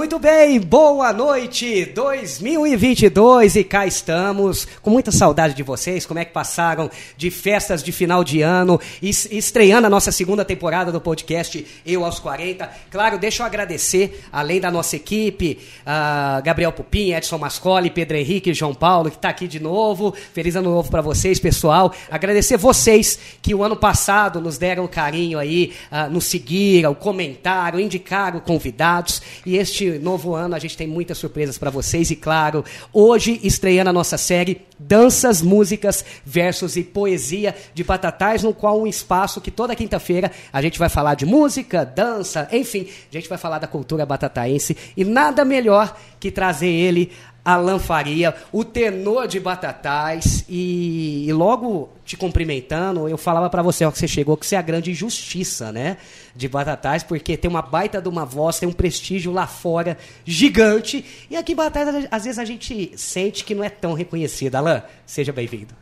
Muito 0.00 0.18
bem, 0.18 0.58
boa 0.58 1.12
noite 1.12 1.84
2022 1.84 3.56
e 3.56 3.62
cá 3.62 3.86
estamos 3.86 4.66
com 4.80 4.88
muita 4.88 5.12
saudade 5.12 5.52
de 5.52 5.62
vocês. 5.62 6.06
Como 6.06 6.18
é 6.18 6.24
que 6.24 6.32
passaram 6.32 6.90
de 7.18 7.30
festas 7.30 7.82
de 7.82 7.92
final 7.92 8.24
de 8.24 8.40
ano 8.40 8.80
estreando 9.02 9.86
a 9.86 9.90
nossa 9.90 10.10
segunda 10.10 10.42
temporada 10.42 10.90
do 10.90 11.02
podcast 11.02 11.66
Eu 11.84 12.02
aos 12.02 12.18
40. 12.18 12.66
Claro, 12.90 13.18
deixa 13.18 13.42
eu 13.42 13.46
agradecer, 13.46 14.24
além 14.32 14.58
da 14.58 14.70
nossa 14.70 14.96
equipe, 14.96 15.58
uh, 15.82 16.42
Gabriel 16.42 16.72
Pupim, 16.72 17.12
Edson 17.12 17.36
Mascoli, 17.36 17.90
Pedro 17.90 18.16
Henrique, 18.16 18.54
João 18.54 18.74
Paulo, 18.74 19.10
que 19.10 19.16
está 19.16 19.28
aqui 19.28 19.46
de 19.46 19.60
novo. 19.60 20.14
Feliz 20.32 20.56
ano 20.56 20.70
novo 20.70 20.90
para 20.90 21.02
vocês, 21.02 21.38
pessoal. 21.38 21.94
Agradecer 22.10 22.56
vocês 22.56 23.18
que 23.42 23.54
o 23.54 23.62
ano 23.62 23.76
passado 23.76 24.40
nos 24.40 24.56
deram 24.56 24.88
carinho 24.88 25.38
aí, 25.38 25.74
uh, 25.92 26.10
nos 26.10 26.24
seguiram, 26.24 26.94
comentaram, 26.94 27.78
indicaram 27.78 28.40
convidados 28.40 29.20
e 29.44 29.58
este 29.58 29.89
novo 29.98 30.34
ano 30.34 30.54
a 30.54 30.58
gente 30.58 30.76
tem 30.76 30.86
muitas 30.86 31.18
surpresas 31.18 31.58
para 31.58 31.70
vocês 31.70 32.10
e, 32.10 32.16
claro, 32.16 32.64
hoje 32.92 33.40
estreando 33.42 33.90
a 33.90 33.92
nossa 33.92 34.16
série 34.16 34.62
Danças, 34.78 35.42
Músicas, 35.42 36.04
Versos 36.24 36.76
e 36.76 36.82
Poesia 36.82 37.54
de 37.74 37.84
Batatais, 37.84 38.42
no 38.42 38.54
qual 38.54 38.80
um 38.80 38.86
espaço 38.86 39.40
que 39.40 39.50
toda 39.50 39.76
quinta-feira 39.76 40.30
a 40.52 40.62
gente 40.62 40.78
vai 40.78 40.88
falar 40.88 41.14
de 41.14 41.26
música, 41.26 41.84
dança, 41.84 42.48
enfim, 42.52 42.88
a 43.10 43.14
gente 43.14 43.28
vai 43.28 43.36
falar 43.36 43.58
da 43.58 43.66
cultura 43.66 44.06
batataense 44.06 44.76
e 44.96 45.04
nada 45.04 45.44
melhor 45.44 45.96
que 46.18 46.30
trazer 46.30 46.68
ele 46.68 47.10
Alan 47.44 47.78
Faria, 47.78 48.34
o 48.52 48.64
tenor 48.64 49.26
de 49.26 49.40
Batatais, 49.40 50.44
e, 50.48 51.26
e 51.26 51.32
logo 51.32 51.88
te 52.04 52.16
cumprimentando, 52.16 53.08
eu 53.08 53.16
falava 53.16 53.48
para 53.48 53.62
você, 53.62 53.84
ó, 53.84 53.90
que 53.90 53.98
você 53.98 54.08
chegou, 54.08 54.36
que 54.36 54.46
você 54.46 54.56
é 54.56 54.58
a 54.58 54.62
grande 54.62 54.90
injustiça, 54.90 55.72
né, 55.72 55.96
de 56.34 56.48
Batatais, 56.48 57.02
porque 57.02 57.36
tem 57.36 57.50
uma 57.50 57.62
baita 57.62 58.00
de 58.00 58.08
uma 58.08 58.26
voz, 58.26 58.58
tem 58.58 58.68
um 58.68 58.72
prestígio 58.72 59.32
lá 59.32 59.46
fora 59.46 59.96
gigante, 60.24 61.04
e 61.30 61.36
aqui 61.36 61.52
em 61.52 61.56
Batatais, 61.56 62.08
às 62.10 62.24
vezes 62.24 62.38
a 62.38 62.44
gente 62.44 62.92
sente 62.96 63.44
que 63.44 63.54
não 63.54 63.64
é 63.64 63.70
tão 63.70 63.94
reconhecida. 63.94 64.58
Alan, 64.58 64.82
seja 65.06 65.32
bem-vindo. 65.32 65.74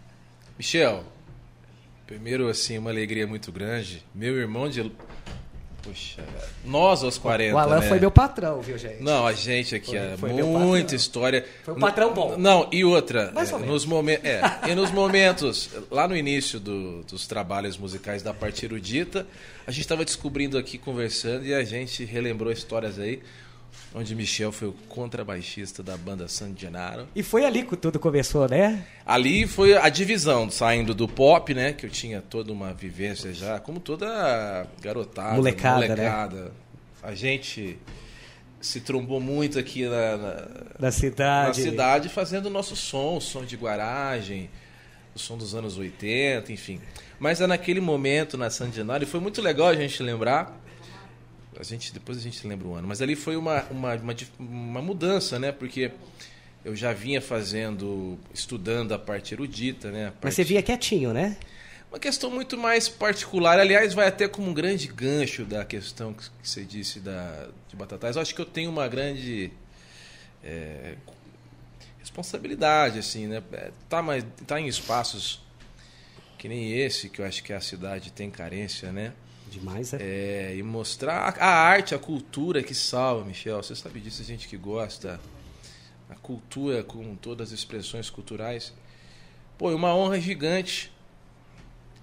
Michel, 0.56 1.04
primeiro, 2.06 2.48
assim, 2.48 2.78
uma 2.78 2.90
alegria 2.90 3.26
muito 3.26 3.50
grande, 3.50 4.04
meu 4.14 4.36
irmão 4.36 4.68
de 4.68 4.90
Puxa, 5.82 6.22
nós 6.64 7.02
aos 7.04 7.18
40. 7.18 7.54
O 7.54 7.58
Alan 7.58 7.80
né? 7.80 7.88
foi 7.88 8.00
meu 8.00 8.10
patrão, 8.10 8.60
viu, 8.60 8.76
gente? 8.76 9.02
Não, 9.02 9.26
a 9.26 9.32
gente 9.32 9.74
aqui 9.74 9.92
foi, 10.16 10.30
foi 10.30 10.42
muita 10.42 10.94
história. 10.94 11.44
Foi 11.62 11.74
um 11.74 11.78
patrão 11.78 12.12
bom. 12.12 12.36
Não, 12.36 12.68
e 12.72 12.84
outra, 12.84 13.30
Mais 13.32 13.52
ou 13.52 13.60
é, 13.60 13.66
nos 13.66 13.86
momentos, 13.86 14.28
é, 14.28 14.42
e 14.68 14.74
nos 14.74 14.90
momentos, 14.90 15.70
lá 15.90 16.08
no 16.08 16.16
início 16.16 16.58
do, 16.58 17.02
dos 17.04 17.26
trabalhos 17.26 17.78
musicais 17.78 18.22
da 18.22 18.34
parte 18.34 18.64
erudita, 18.64 19.26
a 19.66 19.70
gente 19.70 19.82
estava 19.82 20.04
descobrindo 20.04 20.58
aqui, 20.58 20.78
conversando, 20.78 21.46
e 21.46 21.54
a 21.54 21.62
gente 21.62 22.04
relembrou 22.04 22.52
histórias 22.52 22.98
aí 22.98 23.22
onde 23.94 24.14
Michel 24.14 24.52
foi 24.52 24.68
o 24.68 24.72
contrabaixista 24.88 25.82
da 25.82 25.96
banda 25.96 26.28
San 26.28 26.54
Gennaro. 26.56 27.06
E 27.14 27.22
foi 27.22 27.44
ali 27.44 27.62
que 27.62 27.76
tudo 27.76 27.98
começou, 27.98 28.48
né? 28.48 28.84
Ali 29.04 29.46
foi 29.46 29.76
a 29.76 29.88
divisão, 29.88 30.50
saindo 30.50 30.94
do 30.94 31.08
pop, 31.08 31.52
né? 31.54 31.72
Que 31.72 31.86
eu 31.86 31.90
tinha 31.90 32.20
toda 32.20 32.52
uma 32.52 32.72
vivência 32.72 33.32
já, 33.32 33.58
como 33.58 33.80
toda 33.80 34.66
garotada, 34.80 35.36
molecada. 35.36 35.74
molecada. 35.76 36.36
Né? 36.44 36.50
A 37.02 37.14
gente 37.14 37.78
se 38.60 38.80
trombou 38.80 39.20
muito 39.20 39.58
aqui 39.58 39.86
na, 39.86 40.16
na, 40.16 40.46
na 40.78 40.90
cidade. 40.90 41.58
Na 41.60 41.70
cidade 41.70 42.08
fazendo 42.08 42.46
o 42.46 42.50
nosso 42.50 42.76
som, 42.76 43.16
o 43.16 43.20
som 43.20 43.44
de 43.44 43.56
garagem, 43.56 44.50
o 45.14 45.18
som 45.18 45.36
dos 45.36 45.54
anos 45.54 45.78
80, 45.78 46.52
enfim. 46.52 46.80
Mas 47.18 47.40
é 47.40 47.46
naquele 47.46 47.80
momento 47.80 48.36
na 48.36 48.50
San 48.50 48.70
Gennaro, 48.70 49.02
e 49.02 49.06
foi 49.06 49.20
muito 49.20 49.40
legal 49.40 49.68
a 49.68 49.74
gente 49.74 50.02
lembrar 50.02 50.60
a 51.58 51.62
gente 51.64 51.92
depois 51.92 52.16
a 52.16 52.20
gente 52.20 52.46
lembra 52.46 52.68
o 52.68 52.74
ano, 52.74 52.86
mas 52.86 53.02
ali 53.02 53.16
foi 53.16 53.36
uma, 53.36 53.64
uma, 53.64 53.94
uma, 53.94 54.14
uma 54.38 54.82
mudança, 54.82 55.38
né? 55.38 55.50
Porque 55.50 55.90
eu 56.64 56.76
já 56.76 56.92
vinha 56.92 57.20
fazendo, 57.20 58.18
estudando 58.32 58.92
a 58.92 58.98
parte 58.98 59.34
erudita, 59.34 59.90
né? 59.90 60.06
Parte... 60.06 60.24
Mas 60.24 60.34
você 60.34 60.44
via 60.44 60.62
quietinho, 60.62 61.12
né? 61.12 61.36
Uma 61.90 61.98
questão 61.98 62.30
muito 62.30 62.56
mais 62.58 62.88
particular, 62.88 63.58
aliás, 63.58 63.94
vai 63.94 64.08
até 64.08 64.28
como 64.28 64.50
um 64.50 64.54
grande 64.54 64.86
gancho 64.88 65.44
da 65.44 65.64
questão 65.64 66.12
que 66.12 66.24
você 66.42 66.62
disse 66.62 67.00
da, 67.00 67.48
de 67.68 67.74
Batatais. 67.74 68.16
Eu 68.16 68.22
acho 68.22 68.34
que 68.34 68.40
eu 68.40 68.46
tenho 68.46 68.70
uma 68.70 68.86
grande 68.86 69.50
é, 70.44 70.96
responsabilidade, 71.98 72.98
assim, 72.98 73.26
né? 73.26 73.42
É, 73.52 73.70
tá, 73.88 74.02
mas, 74.02 74.24
tá 74.46 74.60
em 74.60 74.66
espaços 74.66 75.40
que 76.36 76.46
nem 76.46 76.78
esse, 76.78 77.08
que 77.08 77.20
eu 77.20 77.24
acho 77.24 77.42
que 77.42 77.52
a 77.52 77.60
cidade 77.60 78.12
tem 78.12 78.30
carência, 78.30 78.92
né? 78.92 79.12
Demais, 79.50 79.92
é. 79.94 79.98
é 80.00 80.56
e 80.56 80.62
mostrar 80.62 81.36
a, 81.38 81.46
arte, 81.46 81.94
a 81.94 81.98
cultura 81.98 82.62
que 82.62 82.74
salva, 82.74 83.24
Michel. 83.24 83.62
Você 83.62 83.74
sabe 83.74 84.00
disso, 84.00 84.22
a 84.22 84.24
gente 84.24 84.48
que 84.48 84.56
gosta. 84.56 85.20
A 86.10 86.14
cultura 86.14 86.82
com 86.82 87.14
todas 87.16 87.48
as 87.48 87.58
expressões 87.58 88.08
culturais. 88.08 88.72
Pô, 89.56 89.70
uma 89.70 89.94
honra 89.94 90.20
gigante. 90.20 90.92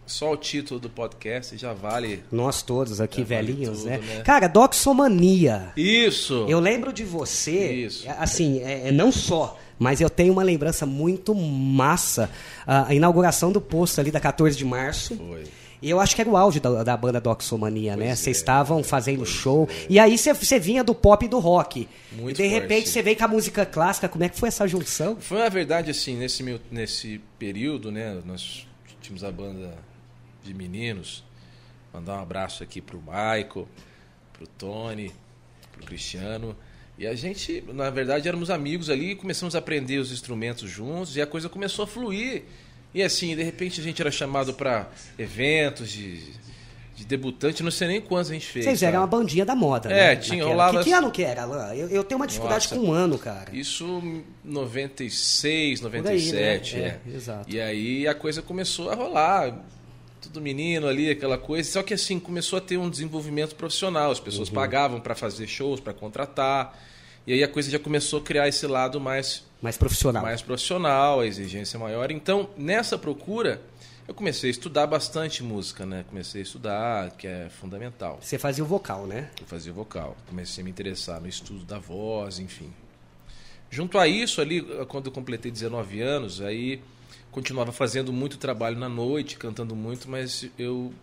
Só 0.06 0.34
o 0.34 0.38
título 0.38 0.80
do 0.80 0.90
podcast 0.90 1.58
já 1.58 1.74
vale. 1.74 2.24
Nós 2.32 2.62
todos 2.62 3.02
aqui, 3.02 3.24
velhinhos, 3.24 3.84
vale 3.84 3.98
tudo, 3.98 4.08
né? 4.08 4.18
né? 4.18 4.24
Cara, 4.24 4.48
Doxomania. 4.48 5.74
Isso! 5.76 6.46
Eu 6.48 6.60
lembro 6.60 6.94
de 6.94 7.04
você. 7.04 7.74
Isso. 7.74 8.06
Assim, 8.20 8.60
é, 8.60 8.90
é 8.90 8.92
não 8.92 9.12
só 9.12 9.58
mas 9.78 10.00
eu 10.00 10.10
tenho 10.10 10.34
uma 10.34 10.44
lembrança 10.44 10.86
muito 10.86 11.36
massa. 11.36 12.30
A 12.66 12.94
inauguração 12.94 13.52
do 13.52 13.60
posto 13.60 14.00
ali 14.00 14.12
da 14.12 14.20
14 14.20 14.58
de 14.58 14.66
março. 14.66 15.16
Foi. 15.18 15.44
E 15.86 15.90
eu 15.92 16.00
acho 16.00 16.16
que 16.16 16.22
era 16.22 16.30
o 16.32 16.36
auge 16.36 16.60
da, 16.60 16.84
da 16.84 16.98
banda 16.98 17.22
Doxomania, 17.22 17.96
né? 17.96 18.16
Vocês 18.16 18.38
é, 18.38 18.40
estavam 18.40 18.84
fazendo 18.84 19.18
pois 19.18 19.30
show. 19.30 19.70
É. 19.70 19.86
E 19.88 20.00
aí 20.00 20.18
você 20.18 20.58
vinha 20.58 20.84
do 20.84 20.96
pop 20.96 21.24
e 21.24 21.30
do 21.30 21.38
rock. 21.38 21.88
Muito 22.12 22.42
e 22.42 22.44
de 22.44 22.50
forte. 22.50 22.60
repente 22.60 22.90
você 22.90 23.04
veio 23.04 23.16
com 23.16 23.26
a 23.26 23.28
música 23.28 23.68
clássica. 23.68 24.10
Como 24.10 24.24
é 24.24 24.30
que 24.30 24.36
foi 24.36 24.48
essa 24.48 24.68
junção? 24.68 25.16
Foi, 25.22 25.38
na 25.38 25.48
verdade, 25.48 25.92
assim, 25.92 26.18
nesse, 26.18 26.42
meu, 26.42 26.60
nesse 26.72 27.22
período, 27.38 27.92
né? 27.92 28.20
Nós 28.26 28.66
tínhamos 29.00 29.24
a 29.24 29.32
banda 29.32 29.78
de 30.44 30.56
meninos. 30.56 31.24
Mandar 31.94 32.18
um 32.18 32.22
abraço 32.24 32.64
aqui 32.64 32.82
pro 32.82 32.98
Michael, 33.00 33.68
pro 34.34 34.48
Tony, 34.58 35.14
pro 35.72 35.86
Cristiano. 35.86 36.58
E 36.98 37.06
a 37.06 37.14
gente, 37.14 37.64
na 37.72 37.92
verdade, 37.92 38.28
éramos 38.28 38.50
amigos 38.50 38.90
ali 38.90 39.12
e 39.12 39.16
começamos 39.16 39.54
a 39.54 39.60
aprender 39.60 40.00
os 40.00 40.12
instrumentos 40.12 40.68
juntos 40.68 41.16
e 41.16 41.22
a 41.22 41.28
coisa 41.28 41.48
começou 41.48 41.84
a 41.84 41.88
fluir. 41.88 42.42
E 42.96 43.04
assim, 43.04 43.36
de 43.36 43.44
repente 43.44 43.80
a 43.80 43.84
gente 43.84 44.02
era 44.02 44.10
chamado 44.10 44.54
para 44.54 44.88
eventos 45.20 45.92
de, 45.92 46.22
de 46.96 47.04
debutante, 47.06 47.62
não 47.62 47.70
sei 47.70 47.90
nem 47.90 48.00
quantos 48.02 48.32
a 48.32 48.34
gente 48.34 48.48
fez. 48.48 48.64
Vocês 48.66 48.82
eram 48.82 49.02
uma 49.02 49.08
bandinha 49.08 49.44
da 49.46 49.54
moda, 49.54 49.92
É, 49.92 50.10
né? 50.10 50.16
tinha, 50.16 50.38
Naquela. 50.38 50.52
rolava- 50.66 50.78
Que, 50.80 50.84
que 50.86 50.94
ano 50.94 51.12
que 51.12 51.22
era, 51.24 51.44
Alain? 51.44 51.78
Eu, 51.78 51.90
eu 51.90 52.04
tenho 52.06 52.18
uma 52.20 52.26
dificuldade 52.26 52.66
Nossa. 52.70 52.76
com 52.80 52.88
um 52.88 52.94
ano, 52.94 53.20
cara. 53.20 53.54
Isso 53.54 54.02
96, 54.44 55.82
Por 55.82 55.88
aí, 55.88 56.02
97, 56.02 56.76
né? 56.78 56.82
é. 57.06 57.12
É, 57.12 57.16
exato. 57.16 57.54
E 57.54 57.60
aí 57.60 58.08
a 58.08 58.16
coisa 58.16 58.42
começou 58.42 58.90
a 58.90 58.96
rolar. 58.96 59.58
Tudo 60.22 60.42
menino 60.42 60.88
ali, 60.88 61.10
aquela 61.12 61.38
coisa. 61.38 61.70
Só 61.70 61.84
que 61.84 61.94
assim, 61.94 62.20
começou 62.20 62.58
a 62.58 62.62
ter 62.62 62.78
um 62.78 62.90
desenvolvimento 62.90 63.56
profissional. 63.56 64.10
As 64.10 64.20
pessoas 64.20 64.48
Uhum. 64.50 64.56
pagavam 64.56 65.00
para 65.00 65.14
fazer 65.14 65.46
shows, 65.48 65.80
para 65.80 65.94
contratar. 65.94 66.80
E 67.28 67.34
aí 67.34 67.44
a 67.44 67.48
coisa 67.48 67.70
já 67.70 67.78
começou 67.78 68.20
a 68.20 68.24
criar 68.24 68.48
esse 68.48 68.66
lado 68.66 69.00
mais 69.00 69.44
Mais 69.62 69.78
profissional. 69.78 70.24
mais 70.24 70.42
profissional, 70.42 71.22
a 71.22 71.26
exigência 71.26 71.80
maior. 71.80 72.12
Então, 72.12 72.50
nessa 72.58 72.98
procura, 72.98 73.62
eu 74.08 74.14
comecei 74.14 74.50
a 74.50 74.52
estudar 74.52 74.86
bastante 74.86 75.42
música, 75.44 75.86
né? 75.86 76.06
Comecei 76.08 76.42
a 76.42 76.44
estudar, 76.44 77.12
que 77.12 77.26
é 77.26 77.50
fundamental. 77.50 78.20
Você 78.22 78.38
fazia 78.38 78.64
o 78.64 78.68
vocal, 78.68 79.08
né? 79.08 79.32
Eu 79.40 79.48
fazia 79.48 79.74
vocal. 79.74 80.16
Comecei 80.28 80.62
a 80.62 80.66
me 80.66 80.70
interessar 80.70 81.20
no 81.20 81.28
estudo 81.28 81.64
da 81.66 81.80
voz, 81.80 82.38
enfim. 82.38 82.72
Junto 83.70 83.98
a 83.98 84.08
isso, 84.08 84.42
ali, 84.42 84.62
quando 84.88 85.08
eu 85.08 85.12
completei 85.12 85.52
19 85.52 86.02
anos, 86.02 86.40
aí 86.42 86.82
continuava 87.32 87.72
fazendo 87.72 88.14
muito 88.14 88.38
trabalho 88.38 88.78
na 88.78 88.88
noite, 88.88 89.38
cantando 89.38 89.76
muito, 89.76 90.10
mas 90.10 90.48
eu 90.58 90.94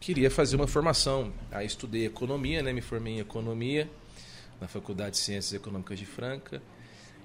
queria 0.00 0.30
fazer 0.30 0.56
uma 0.56 0.68
formação. 0.68 1.32
Aí 1.50 1.66
estudei 1.66 2.06
economia, 2.06 2.62
né? 2.62 2.72
Me 2.72 2.80
formei 2.80 3.14
em 3.14 3.18
economia 3.18 3.90
na 4.60 4.68
Faculdade 4.68 5.12
de 5.12 5.18
Ciências 5.18 5.52
Econômicas 5.52 5.98
de 5.98 6.06
Franca. 6.06 6.62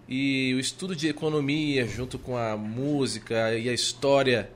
E 0.07 0.53
o 0.55 0.59
estudo 0.59 0.95
de 0.95 1.07
economia, 1.07 1.87
junto 1.87 2.19
com 2.19 2.37
a 2.37 2.57
música 2.57 3.53
e 3.57 3.69
a 3.69 3.73
história 3.73 4.49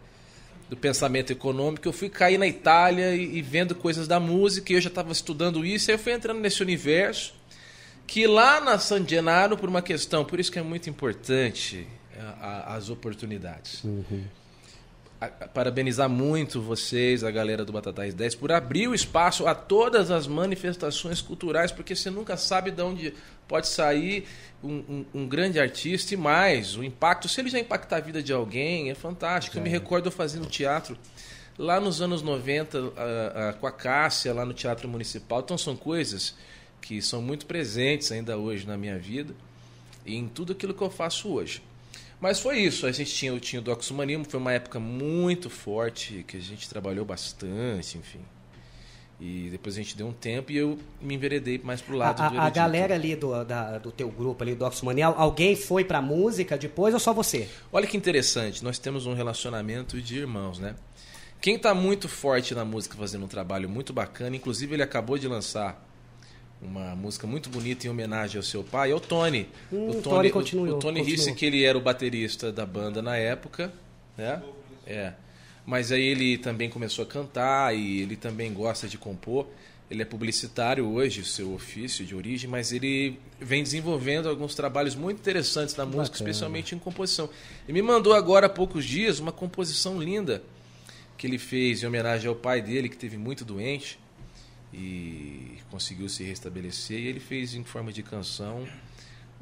do 0.70 0.76
pensamento 0.76 1.32
econômico, 1.32 1.88
eu 1.88 1.94
fui 1.94 2.10
cair 2.10 2.38
na 2.38 2.46
Itália 2.46 3.16
e, 3.16 3.38
e 3.38 3.42
vendo 3.42 3.74
coisas 3.74 4.08
da 4.08 4.20
música, 4.20 4.72
e 4.74 4.76
eu 4.76 4.82
já 4.82 4.90
estava 4.90 5.12
estudando 5.12 5.66
isso, 5.66 5.90
e 5.90 5.94
eu 5.94 6.00
fui 6.00 6.12
entrando 6.12 6.40
nesse 6.40 6.62
universo, 6.62 7.34
que 8.06 8.28
lá 8.28 8.60
na 8.60 8.78
San 8.78 9.08
Gennaro, 9.08 9.58
por 9.58 9.70
uma 9.70 9.82
questão, 9.82 10.26
por 10.26 10.40
isso 10.40 10.52
que 10.52 10.60
é 10.60 10.62
muito 10.62 10.90
importante 10.90 11.88
a- 12.20 12.74
a- 12.74 12.76
as 12.76 12.90
oportunidades. 12.90 13.82
A- 13.86 14.47
a- 15.20 15.28
Parabenizar 15.28 16.10
muito 16.10 16.62
vocês, 16.62 17.24
a 17.24 17.32
galera 17.32 17.66
do 17.66 17.72
Batatais 17.72 18.14
10, 18.14 18.36
por 18.36 18.52
abrir 18.52 18.88
o 18.88 18.94
espaço 18.96 19.48
a 19.48 19.56
todas 19.56 20.12
as 20.12 20.28
manifestações 20.28 21.22
culturais, 21.22 21.72
porque 21.72 21.96
você 21.96 22.10
nunca 22.10 22.38
sabe 22.38 22.72
de 22.72 22.82
onde 22.82 23.14
pode 23.48 23.68
sair 23.68 24.26
um, 24.64 24.74
um- 24.74 25.06
um 25.22 25.28
grande 25.28 25.60
artista 25.60 26.14
e 26.14 26.18
mais. 26.18 26.76
O 26.76 26.84
impacto, 26.84 27.28
se 27.28 27.40
ele 27.42 27.50
já 27.50 27.60
impactar 27.60 27.98
a 27.98 28.00
vida 28.02 28.22
de 28.22 28.32
alguém, 28.34 28.90
é 28.90 28.96
fantástico. 28.96 29.58
Eu 29.58 29.64
me 29.64 29.70
recordo 29.70 30.08
eu 30.08 30.12
fazendo 30.12 30.46
teatro 30.48 30.98
lá 31.58 31.80
nos 31.80 32.02
anos 32.02 32.22
90, 32.22 32.78
a- 32.96 33.50
a- 33.50 33.54
com 33.54 33.66
a 33.68 33.72
Cássia, 33.72 34.34
lá 34.34 34.46
no 34.46 34.54
Teatro 34.54 34.88
Municipal. 34.88 35.40
Então 35.40 35.58
são 35.58 35.76
coisas 35.76 36.36
que 36.82 37.02
são 37.02 37.22
muito 37.22 37.46
presentes 37.46 38.12
ainda 38.12 38.38
hoje 38.38 38.68
na 38.68 38.78
minha 38.78 38.98
vida 39.00 39.34
e 40.06 40.16
em 40.16 40.28
tudo 40.28 40.54
aquilo 40.54 40.74
que 40.74 40.82
eu 40.82 40.90
faço 40.90 41.30
hoje. 41.30 41.62
Mas 42.20 42.40
foi 42.40 42.60
isso, 42.60 42.88
a 42.88 42.92
gente 42.92 43.14
tinha, 43.14 43.40
tinha 43.40 43.62
o 43.62 43.64
Doxumanismo, 43.64 44.26
foi 44.28 44.40
uma 44.40 44.52
época 44.52 44.80
muito 44.80 45.50
forte, 45.50 46.26
que 46.28 46.38
a 46.38 46.42
gente 46.42 46.68
trabalhou 46.68 47.06
bastante, 47.06 47.98
enfim. 47.98 48.22
E 49.20 49.50
depois 49.52 49.76
a 49.76 49.80
gente 49.80 49.98
deu 49.98 50.08
um 50.08 50.14
tempo 50.14 50.52
e 50.52 50.58
eu 50.58 50.78
me 51.02 51.16
enveredei 51.16 51.60
mais 51.64 51.82
pro 51.82 51.96
lado 51.96 52.22
a, 52.22 52.30
do 52.30 52.40
A, 52.40 52.50
galera 52.50 52.94
ali 52.94 53.16
do, 53.16 53.44
da, 53.44 53.80
do 53.80 53.92
teu 53.92 54.10
grupo 54.10 54.44
ali, 54.44 54.54
do 54.54 54.64
Oxmania, 54.64 55.08
alguém 55.08 55.56
foi 55.56 55.84
pra 55.84 56.02
música 56.02 56.58
depois 56.58 56.94
ou 56.94 57.00
só 57.00 57.14
você? 57.14 57.50
Olha 57.72 57.88
que 57.88 57.98
interessante, 57.98 58.64
nós 58.64 58.78
temos 58.78 59.08
um 59.08 59.14
relacionamento 59.14 60.00
de 60.02 60.18
irmãos, 60.18 60.60
né? 60.60 60.76
Quem 61.42 61.56
está 61.56 61.74
muito 61.74 62.08
forte 62.08 62.54
na 62.56 62.66
música, 62.66 62.96
fazendo 62.98 63.26
um 63.26 63.28
trabalho 63.28 63.70
muito 63.70 63.94
bacana, 63.94 64.36
inclusive 64.36 64.74
ele 64.76 64.84
acabou 64.84 65.18
de 65.18 65.28
lançar 65.28 65.87
uma 66.62 66.96
música 66.96 67.28
muito 67.28 67.50
bonita 67.50 67.86
em 67.86 67.90
homenagem 67.90 68.38
ao 68.38 68.44
seu 68.44 68.64
pai, 68.64 68.92
é 68.92 68.96
o 68.96 69.00
Tony. 69.00 69.48
Hum, 69.72 69.90
o 69.90 69.94
Tony 69.94 70.02
Tony, 70.02 70.30
continuou, 70.32 70.68
o, 70.68 70.78
o 70.78 70.80
Tony. 70.80 71.02
Risse, 71.02 71.34
que 71.34 71.46
ele 71.46 71.64
era 71.64 71.78
o 71.78 71.82
baterista 71.82 72.52
da 72.52 72.66
banda 72.66 73.02
na 73.02 73.16
época, 73.16 73.72
né? 74.18 74.42
É. 74.86 75.14
Mas 75.66 75.92
aí 75.92 76.02
ele 76.02 76.38
também 76.38 76.70
começou 76.70 77.04
a 77.04 77.08
cantar 77.08 77.76
e 77.76 78.02
ele 78.02 78.16
também 78.16 78.54
gosta 78.54 78.88
de 78.88 78.98
compor. 78.98 79.46
Ele 79.90 80.02
é 80.02 80.06
publicitário 80.06 80.86
hoje, 80.86 81.24
seu 81.24 81.54
ofício 81.54 82.06
de 82.06 82.14
origem, 82.14 82.50
mas 82.50 82.74
ele 82.74 83.20
vem 83.40 83.64
desenvolvendo 83.64 84.28
alguns 84.28 84.54
trabalhos 84.54 84.96
muito 84.96 85.20
interessantes 85.20 85.76
na 85.76 85.86
música, 85.86 86.18
Bacana. 86.18 86.30
especialmente 86.30 86.76
em 86.76 86.80
composição. 86.80 87.30
E 87.68 87.72
me 87.72 87.82
mandou 87.82 88.14
agora 88.14 88.48
há 88.48 88.50
poucos 88.50 88.84
dias 88.84 89.20
uma 89.20 89.32
composição 89.32 90.02
linda 90.02 90.44
que 91.18 91.26
ele 91.26 91.38
fez 91.38 91.84
em 91.84 91.86
homenagem 91.86 92.28
ao 92.28 92.36
pai 92.36 92.62
dele, 92.62 92.90
que 92.90 92.98
teve 92.98 93.18
muito 93.18 93.46
doente 93.46 93.98
e 94.74 95.58
conseguiu 95.72 96.10
se 96.10 96.24
restabelecer. 96.24 97.00
E 97.00 97.08
ele 97.08 97.20
fez 97.20 97.54
em 97.54 97.64
forma 97.64 97.92
de 97.92 98.04
canção. 98.04 98.68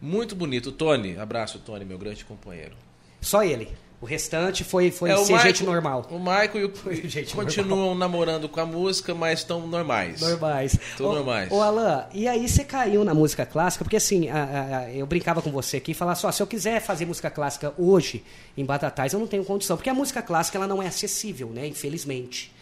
Muito 0.02 0.36
bonito. 0.36 0.72
Tony, 0.72 1.18
abraço, 1.18 1.60
Tony, 1.60 1.86
meu 1.86 1.98
grande 1.98 2.24
companheiro. 2.26 2.76
Só 3.22 3.44
ele. 3.44 3.70
O 4.02 4.06
restante 4.06 4.64
foi, 4.64 4.92
foi 4.92 5.10
É, 5.10 5.18
ser 5.18 5.32
Maico- 5.32 5.48
gente 5.48 5.64
normal. 5.64 6.06
O 6.12 6.20
Michael 6.20 6.52
e 6.60 6.64
o 6.66 6.72
continuam 7.34 7.96
namorando 7.96 8.48
com 8.50 8.60
a 8.60 8.66
música, 8.66 9.16
mas 9.16 9.40
estão 9.40 9.66
normais. 9.66 10.20
Normais. 10.22 10.78
Ô- 11.00 11.04
normais. 11.04 11.50
Ô, 11.52 11.62
Alan, 11.62 12.06
e 12.14 12.28
aí 12.28 12.48
você 12.48 12.64
caiu 12.66 13.06
na 13.06 13.14
música 13.14 13.46
clássica? 13.46 13.84
Porque 13.86 13.96
assim, 13.96 14.30
a- 14.30 14.80
a- 14.84 14.92
eu 14.94 15.08
brincava 15.08 15.42
com 15.42 15.50
você 15.50 15.78
aqui 15.78 15.92
e 15.92 15.96
falava 15.96 16.20
só, 16.20 16.30
se 16.32 16.44
eu 16.44 16.46
quiser 16.46 16.82
fazer 16.82 17.06
música 17.06 17.32
clássica 17.32 17.74
hoje, 17.78 18.22
em 18.56 18.66
Batatais, 18.66 19.14
eu 19.14 19.20
não 19.20 19.28
tenho 19.28 19.46
condição. 19.46 19.78
Porque 19.78 19.90
a 19.90 19.94
música 19.94 20.22
clássica 20.22 20.58
ela 20.58 20.68
não 20.68 20.84
é 20.84 20.88
acessível, 20.88 21.50
né? 21.50 21.66
Infelizmente. 21.66 22.54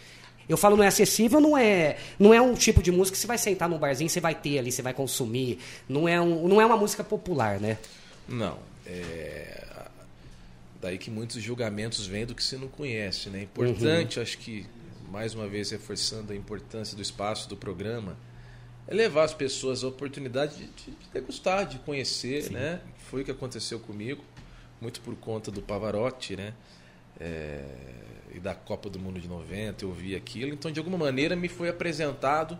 Eu 0.47 0.57
falo 0.57 0.75
não 0.75 0.83
é 0.83 0.87
acessível, 0.87 1.39
não 1.39 1.57
é, 1.57 1.97
não 2.19 2.33
é 2.33 2.41
um 2.41 2.53
tipo 2.53 2.81
de 2.83 2.91
música 2.91 3.15
que 3.15 3.21
você 3.21 3.27
vai 3.27 3.37
sentar 3.37 3.69
num 3.69 3.77
barzinho, 3.77 4.09
você 4.09 4.19
vai 4.19 4.35
ter 4.35 4.59
ali, 4.59 4.71
você 4.71 4.81
vai 4.81 4.93
consumir. 4.93 5.59
Não 5.87 6.07
é, 6.07 6.19
um, 6.19 6.47
não 6.47 6.61
é 6.61 6.65
uma 6.65 6.77
música 6.77 7.03
popular, 7.03 7.59
né? 7.59 7.77
Não. 8.27 8.57
É... 8.85 9.63
Daí 10.81 10.97
que 10.97 11.09
muitos 11.09 11.41
julgamentos 11.41 12.05
vêm 12.05 12.25
do 12.25 12.35
que 12.35 12.43
se 12.43 12.57
não 12.57 12.67
conhece. 12.67 13.29
Né? 13.29 13.43
Importante, 13.43 14.17
Uhum. 14.17 14.23
acho 14.23 14.37
que, 14.37 14.65
mais 15.09 15.33
uma 15.33 15.47
vez, 15.47 15.71
reforçando 15.71 16.33
a 16.33 16.35
importância 16.35 16.95
do 16.95 17.01
espaço 17.01 17.47
do 17.47 17.55
programa, 17.55 18.17
é 18.85 18.93
levar 18.93 19.23
as 19.23 19.33
pessoas 19.33 19.81
a 19.83 19.87
oportunidade 19.87 20.57
de, 20.57 20.65
de, 20.65 20.91
de 20.91 21.09
degustar, 21.13 21.65
de 21.65 21.79
conhecer. 21.79 22.51
Né? 22.51 22.81
Foi 23.09 23.21
o 23.21 23.25
que 23.25 23.31
aconteceu 23.31 23.79
comigo, 23.79 24.21
muito 24.81 24.99
por 24.99 25.15
conta 25.15 25.49
do 25.49 25.61
Pavarotti, 25.61 26.35
né? 26.35 26.53
É, 27.19 27.63
e 28.33 28.39
da 28.39 28.55
Copa 28.55 28.89
do 28.89 28.99
Mundo 28.99 29.19
de 29.19 29.27
90, 29.27 29.85
eu 29.85 29.91
vi 29.91 30.15
aquilo. 30.15 30.53
Então, 30.53 30.71
de 30.71 30.79
alguma 30.79 30.97
maneira, 30.97 31.35
me 31.35 31.47
foi 31.47 31.69
apresentado 31.69 32.57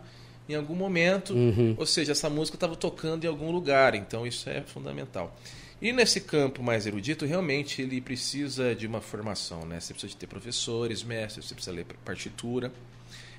em 0.48 0.54
algum 0.54 0.74
momento. 0.74 1.34
Ou 1.76 1.86
seja, 1.86 2.12
essa 2.12 2.30
música 2.30 2.56
estava 2.56 2.76
tocando 2.76 3.24
em 3.24 3.26
algum 3.26 3.50
lugar. 3.50 3.94
Então, 3.94 4.26
isso 4.26 4.48
é 4.48 4.62
fundamental. 4.62 5.36
E 5.82 5.92
nesse 5.92 6.20
campo 6.20 6.62
mais 6.62 6.86
erudito, 6.86 7.26
realmente, 7.26 7.82
ele 7.82 8.00
precisa 8.00 8.74
de 8.74 8.86
uma 8.86 9.00
formação. 9.00 9.66
Né? 9.66 9.80
Você 9.80 9.92
precisa 9.92 10.12
de 10.12 10.16
ter 10.16 10.26
professores, 10.26 11.02
mestres, 11.02 11.46
você 11.46 11.54
precisa 11.54 11.74
ler 11.74 11.84
partitura. 12.04 12.72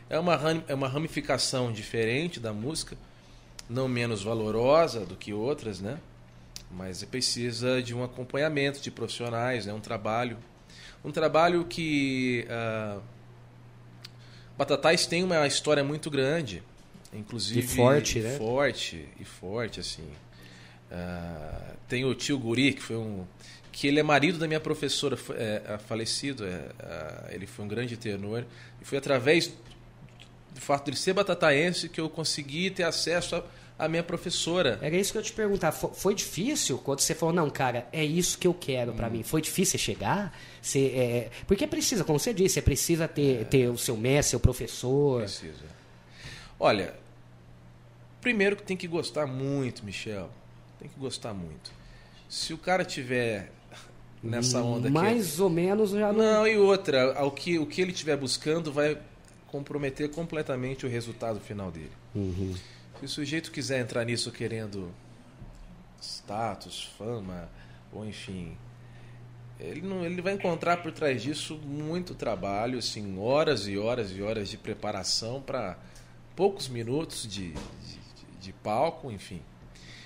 É 0.10 0.20
uma, 0.20 0.40
é 0.68 0.76
uma 0.76 0.88
ramificação 0.88 1.72
diferente 1.72 2.40
da 2.40 2.54
música, 2.54 2.96
não 3.68 3.88
menos 3.88 4.22
valorosa 4.22 5.06
do 5.06 5.16
que 5.16 5.34
outras, 5.34 5.80
né? 5.80 5.98
mas 6.70 7.04
precisa 7.06 7.82
de 7.82 7.96
um 7.96 8.04
acompanhamento 8.04 8.80
de 8.80 8.92
profissionais, 8.92 9.66
né? 9.66 9.74
um 9.74 9.80
trabalho. 9.80 10.38
Um 11.06 11.12
trabalho 11.12 11.66
que 11.66 12.48
ah, 12.50 12.98
Batatais 14.58 15.06
tem 15.06 15.24
uma 15.24 15.46
história 15.46 15.84
muito 15.84 16.10
grande, 16.10 16.64
inclusive 17.14 17.60
E 17.60 17.64
forte, 17.64 18.20
né? 18.20 18.38
forte 18.38 19.08
e 19.20 19.24
forte 19.24 19.80
assim. 19.80 20.08
Ah, 20.92 21.76
tem 21.88 22.04
o 22.06 22.16
tio 22.16 22.40
Guri 22.40 22.74
que 22.74 22.82
foi 22.82 22.96
um 22.98 23.26
que 23.72 23.88
ele 23.88 24.00
é 24.00 24.04
marido 24.04 24.40
da 24.40 24.48
minha 24.48 24.60
professora 24.60 25.18
é, 25.32 25.62
é, 25.66 25.78
falecido, 25.78 26.46
é, 26.46 26.70
ah, 26.80 27.28
ele 27.30 27.46
foi 27.46 27.66
um 27.66 27.68
grande 27.68 27.98
tenor 27.98 28.46
e 28.82 28.86
foi 28.86 28.98
através 28.98 29.54
do 30.54 30.62
fato 30.62 30.90
de 30.90 30.98
ser 30.98 31.14
batataense 31.14 31.90
que 31.90 32.00
eu 32.00 32.10
consegui 32.10 32.72
ter 32.72 32.84
acesso 32.84 33.36
à 33.36 33.44
à 33.78 33.88
minha 33.88 34.04
professora. 34.04 34.80
Era 34.82 34.96
isso 34.96 35.12
que 35.12 35.18
eu 35.18 35.22
te 35.24 35.34
perguntar. 35.34 35.72
Fo- 35.72 35.90
Foi 35.94 36.14
difícil 36.16 36.78
quando 36.78 37.00
você 37.02 37.14
falou, 37.14 37.34
não, 37.36 37.50
cara, 37.50 37.88
é 37.92 38.04
isso 38.06 38.38
que 38.38 38.48
eu 38.48 38.54
quero 38.54 38.92
Hum. 38.92 38.96
pra 38.96 39.10
mim. 39.10 39.22
Foi 39.24 39.42
difícil 39.42 39.78
chegar? 39.80 40.38
Você, 40.62 40.88
é, 40.96 41.30
porque 41.48 41.68
precisa, 41.68 42.04
como 42.04 42.18
você 42.20 42.34
disse, 42.34 42.56
você 42.56 42.62
precisa 42.62 43.08
ter, 43.08 43.46
ter 43.46 43.68
o 43.70 43.78
seu 43.78 43.96
mestre, 43.98 44.32
seu 44.32 44.40
professor. 44.40 45.22
Precisa. 45.22 45.76
Olha, 46.60 46.94
primeiro 48.22 48.56
que 48.56 48.64
tem 48.64 48.78
que 48.78 48.88
gostar 48.88 49.26
muito, 49.28 49.84
Michel. 49.86 50.30
Tem 50.80 50.90
que 50.90 51.00
gostar 51.00 51.34
muito. 51.34 51.72
Se 52.30 52.54
o 52.54 52.58
cara 52.58 52.84
tiver 52.84 53.52
nessa 54.24 54.62
onda 54.62 54.88
aqui. 54.88 54.94
Mais 54.94 55.40
ou 55.40 55.50
menos 55.50 55.92
já 55.92 56.12
não. 56.12 56.20
Não, 56.20 56.48
e 56.48 56.58
outra, 56.58 57.14
ao 57.18 57.32
que, 57.32 57.60
o 57.60 57.66
que 57.66 57.82
ele 57.82 57.92
estiver 57.92 58.18
buscando 58.18 58.72
vai 58.72 58.98
comprometer 59.48 60.10
completamente 60.10 60.86
o 60.86 60.90
resultado 60.90 61.40
final 61.40 61.72
dele. 61.72 61.92
Uhum. 62.14 62.54
Se 63.00 63.06
o 63.06 63.10
sujeito 63.10 63.52
quiser 63.52 63.82
entrar 63.82 64.06
nisso 64.06 64.32
querendo 64.32 64.94
status, 66.02 66.90
fama, 66.98 67.50
ou 67.92 68.06
enfim, 68.06 68.58
ele, 69.60 69.82
não, 69.82 70.06
ele 70.06 70.22
vai 70.22 70.34
encontrar 70.34 70.78
por 70.78 70.92
trás 70.92 71.22
disso 71.22 71.58
muito 71.58 72.16
trabalho, 72.16 72.80
assim, 72.80 73.18
horas 73.20 73.68
e 73.68 73.78
horas 73.78 74.12
e 74.12 74.22
horas 74.22 74.50
de 74.50 74.58
preparação 74.58 75.42
para 75.42 75.78
poucos 76.36 76.68
minutos 76.68 77.24
de, 77.24 77.52
de, 77.52 78.00
de 78.40 78.54
palco, 78.54 79.12
enfim. 79.12 79.42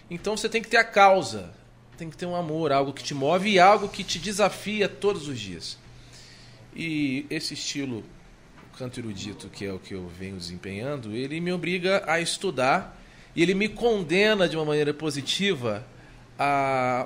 Então 0.10 0.36
você 0.36 0.50
tem 0.50 0.62
que 0.62 0.70
ter 0.70 0.78
a 0.78 0.84
causa, 0.84 1.54
tem 1.98 2.10
que 2.10 2.18
ter 2.18 2.26
um 2.26 2.36
amor, 2.36 2.72
algo 2.72 2.94
que 2.94 3.04
te 3.04 3.14
move 3.14 3.50
e 3.50 3.60
algo 3.60 3.88
que 3.88 4.04
te 4.04 4.18
desafia 4.18 4.90
todos 4.90 5.28
os 5.28 5.40
dias. 5.40 5.78
E 6.76 7.26
esse 7.30 7.54
estilo 7.54 8.04
canto 8.80 8.98
erudito, 8.98 9.50
que 9.50 9.66
é 9.66 9.74
o 9.74 9.78
que 9.78 9.94
eu 9.94 10.08
venho 10.08 10.38
desempenhando, 10.38 11.14
ele 11.14 11.42
me 11.42 11.52
obriga 11.52 12.02
a 12.08 12.22
estudar 12.22 12.98
e 13.36 13.44
ele 13.44 13.54
me 13.54 13.68
condena 13.68 14.48
de 14.48 14.56
uma 14.56 14.64
maneira 14.64 14.94
positiva 14.94 15.86
a 16.40 17.06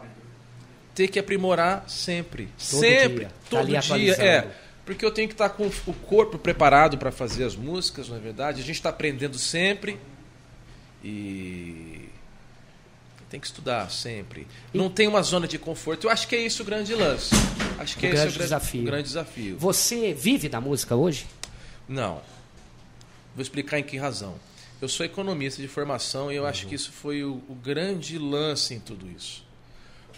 ter 0.94 1.08
que 1.08 1.18
aprimorar 1.18 1.90
sempre. 1.90 2.48
Todo 2.70 2.80
sempre, 2.80 3.20
dia. 3.22 3.28
Tá 3.28 3.34
todo 3.50 3.76
ali 3.76 3.82
dia. 3.82 4.14
É, 4.14 4.52
porque 4.86 5.04
eu 5.04 5.10
tenho 5.10 5.28
que 5.28 5.34
estar 5.34 5.50
com 5.50 5.66
o 5.66 5.94
corpo 5.94 6.38
preparado 6.38 6.96
para 6.96 7.12
fazer 7.12 7.44
as 7.44 7.56
músicas, 7.56 8.08
na 8.08 8.20
verdade. 8.20 8.62
A 8.62 8.64
gente 8.64 8.76
está 8.76 8.90
aprendendo 8.90 9.40
sempre 9.40 9.98
e 11.04 12.08
tem 13.32 13.40
que 13.40 13.48
estudar 13.48 13.90
sempre. 13.90 14.46
Não 14.72 14.92
tem 14.92 15.08
uma 15.08 15.24
zona 15.24 15.48
de 15.48 15.58
conforto. 15.58 16.06
Eu 16.06 16.12
acho 16.12 16.28
que 16.28 16.36
é 16.36 16.46
isso 16.46 16.62
o 16.62 16.66
grande 16.66 16.94
lance. 16.94 17.34
Acho 17.80 17.98
que 17.98 18.06
O 18.06 18.10
é 18.10 18.12
esse 18.12 18.18
grande 18.18 18.30
o 18.30 18.38
grande 18.38 18.44
desafio. 18.44 18.82
o 18.82 18.86
grande 18.86 19.04
desafio. 19.08 19.58
Você 19.58 20.14
vive 20.14 20.48
da 20.48 20.62
música 20.62 20.96
hoje? 20.96 21.26
Não. 21.88 22.22
Vou 23.36 23.42
explicar 23.42 23.80
em 23.80 23.84
que 23.84 23.98
razão. 23.98 24.36
Eu 24.82 24.90
sou 24.90 25.06
economista 25.06 25.62
de 25.62 25.68
formação 25.68 26.32
e 26.32 26.36
eu 26.36 26.44
Uhum. 26.44 26.50
acho 26.50 26.68
que 26.68 26.76
isso 26.76 26.92
foi 26.92 27.24
o, 27.24 27.42
o 27.48 27.56
grande 27.56 28.18
lance 28.18 28.74
em 28.74 28.80
tudo 28.80 29.10
isso. 29.10 29.46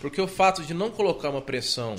Porque 0.01 0.19
o 0.19 0.27
fato 0.27 0.63
de 0.63 0.73
não 0.73 0.91
colocar 0.91 1.29
uma 1.29 1.41
pressão 1.41 1.95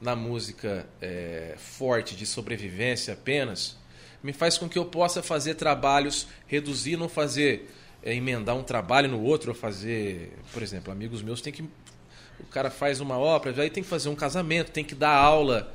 na 0.00 0.14
música 0.14 0.86
é, 1.00 1.54
forte 1.58 2.14
de 2.16 2.24
sobrevivência 2.24 3.14
apenas 3.14 3.76
me 4.22 4.32
faz 4.32 4.56
com 4.58 4.68
que 4.68 4.78
eu 4.78 4.84
possa 4.84 5.22
fazer 5.22 5.54
trabalhos, 5.54 6.26
reduzir, 6.46 6.96
não 6.96 7.08
fazer 7.08 7.70
é, 8.02 8.14
emendar 8.14 8.54
um 8.54 8.62
trabalho 8.62 9.08
no 9.08 9.22
outro, 9.22 9.50
ou 9.50 9.54
fazer, 9.54 10.32
por 10.52 10.62
exemplo, 10.62 10.92
amigos 10.92 11.22
meus 11.22 11.40
tem 11.40 11.52
que 11.52 11.62
o 12.38 12.46
cara 12.50 12.70
faz 12.70 13.00
uma 13.00 13.18
ópera, 13.18 13.62
aí 13.62 13.68
tem 13.68 13.82
que 13.82 13.88
fazer 13.88 14.08
um 14.08 14.14
casamento, 14.14 14.70
tem 14.70 14.84
que 14.84 14.94
dar 14.94 15.14
aula 15.14 15.72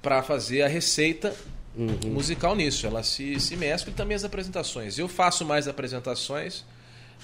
para 0.00 0.22
fazer 0.22 0.62
a 0.62 0.68
receita 0.68 1.34
musical 1.74 2.54
nisso. 2.54 2.86
Ela 2.86 3.02
se, 3.02 3.38
se 3.40 3.56
mescla 3.56 3.92
e 3.92 3.94
também 3.94 4.14
as 4.14 4.24
apresentações. 4.24 4.98
Eu 4.98 5.08
faço 5.08 5.44
mais 5.44 5.66
apresentações, 5.68 6.64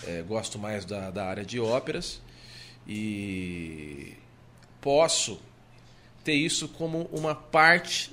eh, 0.05 0.23
gosto 0.27 0.59
mais 0.59 0.85
da, 0.85 1.11
da 1.11 1.27
área 1.27 1.45
de 1.45 1.61
óperas 1.61 2.21
e 2.87 4.15
posso 4.81 5.41
ter 6.25 6.35
isso 6.35 6.69
como 6.69 7.03
uma 7.13 7.35
parte 7.35 8.13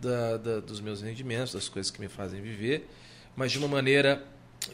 da- 0.00 0.36
da- 0.36 0.60
dos 0.60 0.80
meus 0.80 1.02
rendimentos, 1.02 1.52
das 1.54 1.68
coisas 1.68 1.90
que 1.90 2.00
me 2.00 2.08
fazem 2.08 2.40
viver, 2.40 2.88
mas 3.36 3.52
de 3.52 3.58
uma 3.58 3.68
maneira 3.68 4.22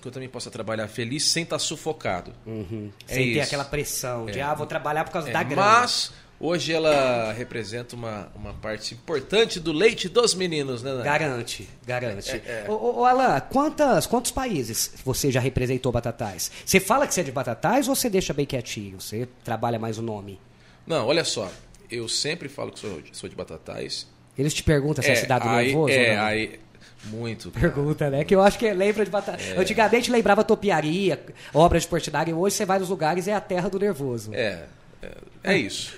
que 0.00 0.06
eu 0.06 0.12
também 0.12 0.28
possa 0.28 0.50
trabalhar 0.50 0.86
feliz 0.88 1.24
sem 1.24 1.42
estar 1.42 1.58
sufocado. 1.58 2.32
Uhum. 2.46 2.90
É 3.08 3.14
Sem 3.14 3.24
ter 3.24 3.30
isso. 3.38 3.42
aquela 3.48 3.64
pressão 3.64 4.26
de, 4.26 4.38
É. 4.38 4.42
ah, 4.42 4.54
vou 4.54 4.66
trabalhar 4.66 5.04
por 5.04 5.10
causa 5.12 5.28
É, 5.28 5.32
da 5.32 5.42
grana. 5.42 5.80
mas 5.80 6.12
hoje 6.40 6.72
ela 6.72 7.32
representa 7.32 7.94
uma, 7.94 8.28
uma 8.34 8.54
parte 8.54 8.94
importante 8.94 9.60
do 9.60 9.72
leite 9.72 10.08
dos 10.08 10.34
meninos, 10.34 10.82
né? 10.82 10.90
Nani? 10.92 11.04
Garante, 11.04 11.68
garante. 11.86 12.30
É, 12.30 12.64
é. 12.66 12.70
Ô, 12.70 13.00
ô, 13.00 13.04
Alan, 13.04 13.38
quantas, 13.40 14.06
quantos 14.06 14.30
países 14.30 14.94
você 15.04 15.30
já 15.30 15.38
representou 15.40 15.92
Batatais? 15.92 16.50
Você 16.64 16.80
fala 16.80 17.06
que 17.06 17.12
você 17.14 17.20
é 17.20 17.24
de 17.24 17.30
Batatais 17.32 17.86
ou 17.88 17.94
você 17.94 18.08
deixa 18.08 18.32
bem 18.32 18.46
quietinho? 18.46 19.00
Você 19.00 19.28
trabalha 19.44 19.78
mais 19.78 19.98
o 19.98 20.02
nome? 20.02 20.40
Não, 20.86 21.06
olha 21.06 21.24
só. 21.24 21.50
Eu 21.90 22.08
sempre 22.08 22.48
falo 22.48 22.72
que 22.72 22.78
sou, 22.78 23.00
sou 23.12 23.28
de 23.28 23.36
Batatais. 23.36 24.06
Eles 24.38 24.54
te 24.54 24.62
perguntam 24.62 25.04
se 25.04 25.10
é, 25.10 25.14
cidade 25.14 25.46
do 25.46 25.54
nervoso 25.54 25.92
É, 25.92 26.16
aí. 26.18 26.58
Muito. 27.04 27.50
cara. 27.50 27.70
Pergunta, 27.70 28.10
né? 28.10 28.24
Que 28.24 28.34
eu 28.34 28.40
acho 28.40 28.58
que 28.58 28.72
lembra 28.72 29.04
de 29.04 29.10
Batatais. 29.10 29.50
É. 29.50 29.56
Antigamente 29.58 30.10
lembrava 30.10 30.44
topiaria, 30.44 31.20
obra 31.52 31.78
de 31.78 31.86
Portinari. 31.86 32.32
Hoje 32.32 32.56
você 32.56 32.64
vai 32.64 32.78
nos 32.78 32.88
lugares 32.88 33.26
e 33.26 33.30
é 33.30 33.34
a 33.34 33.40
terra 33.40 33.68
do 33.68 33.78
nervoso. 33.78 34.32
É, 34.34 34.64
é, 35.02 35.16
é 35.44 35.58
isso. 35.58 35.96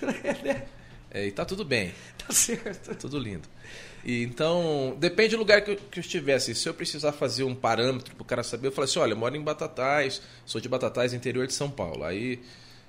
É, 1.14 1.26
e 1.26 1.30
tá 1.30 1.44
tudo 1.44 1.64
bem. 1.64 1.92
Tá 2.22 2.32
certo. 2.32 2.94
Tudo 2.94 3.18
lindo. 3.18 3.48
E 4.04 4.22
então, 4.22 4.96
depende 4.98 5.30
do 5.30 5.38
lugar 5.38 5.60
que 5.62 5.72
eu, 5.72 5.76
que 5.76 5.98
eu 5.98 6.00
estivesse. 6.00 6.54
Se 6.54 6.68
eu 6.68 6.72
precisar 6.72 7.10
fazer 7.10 7.42
um 7.42 7.52
parâmetro 7.52 8.14
pro 8.14 8.24
cara 8.24 8.44
saber, 8.44 8.68
eu 8.68 8.72
falo 8.72 8.84
assim, 8.84 9.00
olha, 9.00 9.12
eu 9.12 9.16
moro 9.16 9.34
em 9.36 9.42
Batatais, 9.42 10.22
sou 10.46 10.60
de 10.60 10.68
Batatais, 10.68 11.12
interior 11.12 11.48
de 11.48 11.52
São 11.52 11.68
Paulo. 11.68 12.04
Aí, 12.04 12.40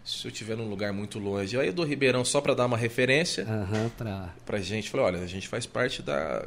se 0.05 0.25
eu 0.25 0.31
estiver 0.31 0.55
num 0.55 0.69
lugar 0.69 0.93
muito 0.93 1.17
longe, 1.17 1.57
aí 1.57 1.65
eu 1.65 1.73
dou 1.73 1.83
Ribeirão 1.83 2.23
só 2.23 2.41
para 2.41 2.53
dar 2.53 2.67
uma 2.67 2.77
referência 2.77 3.43
Aham, 3.43 3.89
pra... 3.97 4.35
pra 4.45 4.59
gente. 4.59 4.91
Falei, 4.91 5.07
olha, 5.07 5.19
a 5.21 5.27
gente 5.27 5.47
faz 5.47 5.65
parte 5.65 6.03
da 6.03 6.45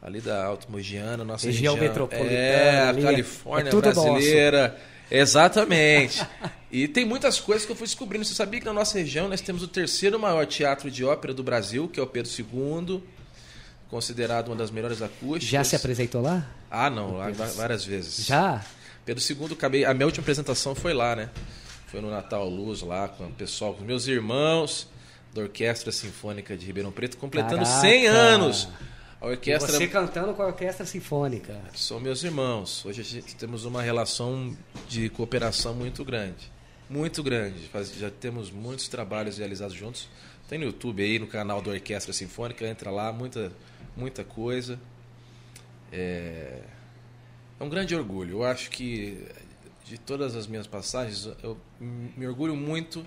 ali 0.00 0.20
da 0.20 0.44
Alto 0.44 0.70
Mogiana, 0.70 1.24
nossa 1.24 1.46
Região 1.46 1.74
região, 1.74 1.88
metropolitana 1.88 2.32
é, 2.32 2.88
a 2.88 2.94
Califórnia 2.94 3.70
é 3.70 3.74
brasileira. 3.74 4.76
Exatamente. 5.10 6.24
e 6.70 6.86
tem 6.86 7.04
muitas 7.04 7.40
coisas 7.40 7.66
que 7.66 7.72
eu 7.72 7.76
fui 7.76 7.86
descobrindo. 7.86 8.24
Você 8.24 8.34
sabia 8.34 8.60
que 8.60 8.66
na 8.66 8.72
nossa 8.72 8.98
região 8.98 9.28
nós 9.28 9.40
temos 9.40 9.62
o 9.62 9.68
terceiro 9.68 10.18
maior 10.18 10.46
teatro 10.46 10.90
de 10.90 11.04
ópera 11.04 11.34
do 11.34 11.42
Brasil, 11.42 11.88
que 11.88 11.98
é 11.98 12.02
o 12.02 12.06
Pedro 12.06 12.30
II, 12.30 13.02
considerado 13.88 14.48
uma 14.48 14.56
das 14.56 14.70
melhores 14.70 15.02
acústicas. 15.02 15.48
Já 15.50 15.64
se 15.64 15.74
apresentou 15.74 16.22
lá? 16.22 16.46
Ah, 16.70 16.88
não, 16.88 17.16
lá 17.16 17.30
várias 17.56 17.84
vezes. 17.84 18.24
Já? 18.24 18.64
Pedro 19.04 19.22
II, 19.22 19.52
acabei, 19.52 19.84
a 19.84 19.92
minha 19.92 20.06
última 20.06 20.22
apresentação 20.22 20.74
foi 20.74 20.94
lá, 20.94 21.16
né? 21.16 21.30
Foi 21.88 22.00
no 22.00 22.08
Natal 22.10 22.48
Luz 22.48 22.82
lá 22.82 23.08
com 23.08 23.26
o 23.26 23.32
pessoal, 23.32 23.74
com 23.74 23.82
meus 23.82 24.06
irmãos 24.06 24.86
da 25.34 25.42
Orquestra 25.42 25.90
Sinfônica 25.90 26.56
de 26.56 26.66
Ribeirão 26.66 26.92
Preto, 26.92 27.16
completando 27.16 27.64
Caraca! 27.64 27.80
100 27.80 28.06
anos. 28.06 28.68
A 29.20 29.26
E 29.26 29.30
orquestra 29.30 29.72
você 29.72 29.86
cantando 29.86 30.32
com 30.32 30.42
a 30.42 30.46
orquestra 30.46 30.86
sinfônica. 30.86 31.60
são 31.74 32.00
meus 32.00 32.22
irmãos. 32.22 32.84
Hoje 32.86 33.00
a 33.00 33.04
gente 33.04 33.34
temos 33.34 33.64
uma 33.64 33.82
relação 33.82 34.56
de 34.88 35.08
cooperação 35.10 35.74
muito 35.74 36.04
grande. 36.04 36.50
Muito 36.90 37.22
grande. 37.22 37.70
Já 37.96 38.10
temos 38.10 38.50
muitos 38.50 38.88
trabalhos 38.88 39.38
realizados 39.38 39.76
juntos. 39.76 40.08
Tem 40.48 40.58
no 40.58 40.64
YouTube 40.64 41.00
aí, 41.00 41.20
no 41.20 41.28
canal 41.28 41.62
da 41.62 41.70
Orquestra 41.70 42.12
Sinfônica, 42.12 42.66
entra 42.66 42.90
lá, 42.90 43.12
muita, 43.12 43.52
muita 43.96 44.24
coisa. 44.24 44.76
É... 45.92 46.64
é 47.60 47.62
um 47.62 47.68
grande 47.68 47.94
orgulho. 47.94 48.38
Eu 48.38 48.44
acho 48.44 48.70
que 48.70 49.24
de 49.84 49.98
todas 49.98 50.34
as 50.34 50.48
minhas 50.48 50.66
passagens, 50.66 51.28
eu 51.44 51.56
me 51.80 52.26
orgulho 52.26 52.56
muito 52.56 53.06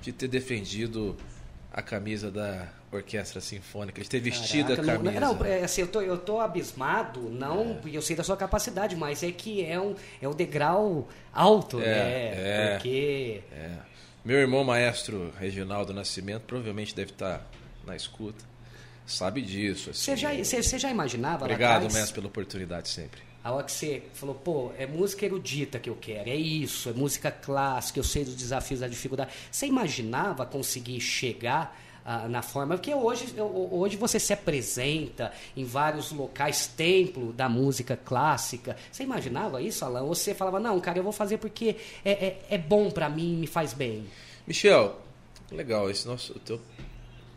de 0.00 0.12
ter 0.12 0.28
defendido 0.28 1.16
a 1.72 1.82
camisa 1.82 2.30
da 2.30 2.72
Orquestra 2.96 3.40
Sinfônica, 3.40 4.00
de 4.02 4.08
ter 4.08 4.20
vestido 4.20 4.74
Caraca, 4.76 4.82
a 4.82 4.94
não- 4.98 5.04
camisa. 5.12 5.20
Não, 5.20 5.44
é, 5.46 5.64
assim, 5.64 5.80
eu 5.82 5.88
tô, 5.88 6.00
eu 6.00 6.16
tô 6.18 6.40
abismado, 6.40 7.20
não, 7.30 7.76
porque 7.80 7.96
eu 7.96 8.02
sei 8.02 8.14
da 8.16 8.22
sua 8.24 8.36
capacidade, 8.36 8.96
mas 8.96 9.22
é 9.22 9.30
que 9.32 9.64
é 9.64 9.78
um, 9.80 9.94
é 10.20 10.28
um 10.28 10.32
degrau 10.34 11.08
alto, 11.32 11.80
É, 11.80 11.84
né? 11.84 12.32
é. 12.36 12.72
Porque. 12.74 13.40
É. 13.52 13.70
Meu 14.24 14.38
irmão 14.38 14.64
maestro 14.64 15.32
Reginaldo 15.38 15.92
Nascimento 15.92 16.42
provavelmente 16.46 16.94
deve 16.94 17.10
estar 17.10 17.44
na 17.86 17.94
escuta. 17.94 18.42
Sabe 19.06 19.42
disso. 19.42 19.90
Assim. 19.90 20.00
Você 20.00 20.16
já, 20.16 20.34
você, 20.34 20.62
você 20.62 20.78
já 20.78 20.90
imaginava 20.90 21.44
Obrigado, 21.44 21.74
atrás, 21.84 21.94
mestre, 21.94 22.14
pela 22.14 22.26
oportunidade 22.28 22.88
sempre. 22.88 23.20
a 23.42 23.52
hora 23.52 23.64
que 23.64 23.72
você 23.72 24.02
falou, 24.14 24.34
pô, 24.34 24.72
é 24.78 24.86
música 24.86 25.26
erudita 25.26 25.78
que 25.78 25.90
eu 25.90 25.96
quero, 26.00 26.30
é 26.30 26.34
isso, 26.34 26.88
é 26.88 26.92
música 26.94 27.30
clássica, 27.30 27.98
eu 28.00 28.04
sei 28.04 28.24
dos 28.24 28.34
desafios, 28.34 28.80
da 28.80 28.88
dificuldade. 28.88 29.30
Você 29.52 29.66
imaginava 29.66 30.46
conseguir 30.46 30.98
chegar 31.02 31.78
ah, 32.04 32.28
na 32.28 32.42
forma? 32.42 32.76
Porque 32.76 32.94
hoje, 32.94 33.34
hoje 33.40 33.96
você 33.96 34.20
se 34.20 34.32
apresenta 34.32 35.32
em 35.56 35.64
vários 35.64 36.12
locais, 36.12 36.66
templo 36.66 37.32
da 37.32 37.48
música 37.48 37.96
clássica. 37.96 38.76
Você 38.92 39.02
imaginava 39.04 39.62
isso, 39.62 39.84
Alan? 39.84 40.02
Ou 40.02 40.14
você 40.14 40.34
falava, 40.34 40.60
não, 40.60 40.78
cara, 40.80 40.98
eu 40.98 41.02
vou 41.02 41.12
fazer 41.12 41.38
porque 41.38 41.76
é, 42.04 42.10
é, 42.12 42.38
é 42.50 42.58
bom 42.58 42.90
pra 42.90 43.08
mim, 43.08 43.36
me 43.36 43.46
faz 43.46 43.72
bem? 43.72 44.04
Michel, 44.46 45.00
legal, 45.50 45.88
esse 45.90 46.06
nosso 46.06 46.34
teu, 46.40 46.60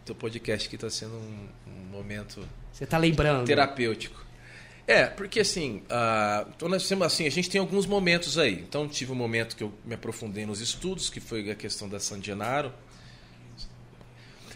teu 0.05 0.13
podcast 0.13 0.67
aqui 0.67 0.75
está 0.75 0.89
sendo 0.89 1.15
um, 1.15 1.47
um 1.65 1.85
momento 1.89 2.45
Você 2.73 2.85
tá 2.85 2.97
lembrando? 2.97 3.45
terapêutico. 3.45 4.27
É, 4.85 5.05
porque 5.05 5.41
assim, 5.41 5.83
ah, 5.89 6.45
então 6.55 6.67
nós 6.67 6.87
temos 6.87 7.07
assim, 7.07 7.25
a 7.25 7.31
gente 7.31 7.49
tem 7.49 7.59
alguns 7.59 7.85
momentos 7.85 8.37
aí. 8.37 8.53
Então 8.53 8.87
tive 8.87 9.13
um 9.13 9.15
momento 9.15 9.55
que 9.55 9.63
eu 9.63 9.71
me 9.85 9.95
aprofundei 9.95 10.45
nos 10.45 10.59
estudos, 10.59 11.09
que 11.09 11.21
foi 11.21 11.49
a 11.49 11.55
questão 11.55 11.87
da 11.87 11.99
San 11.99 12.21
Gennaro. 12.21 12.73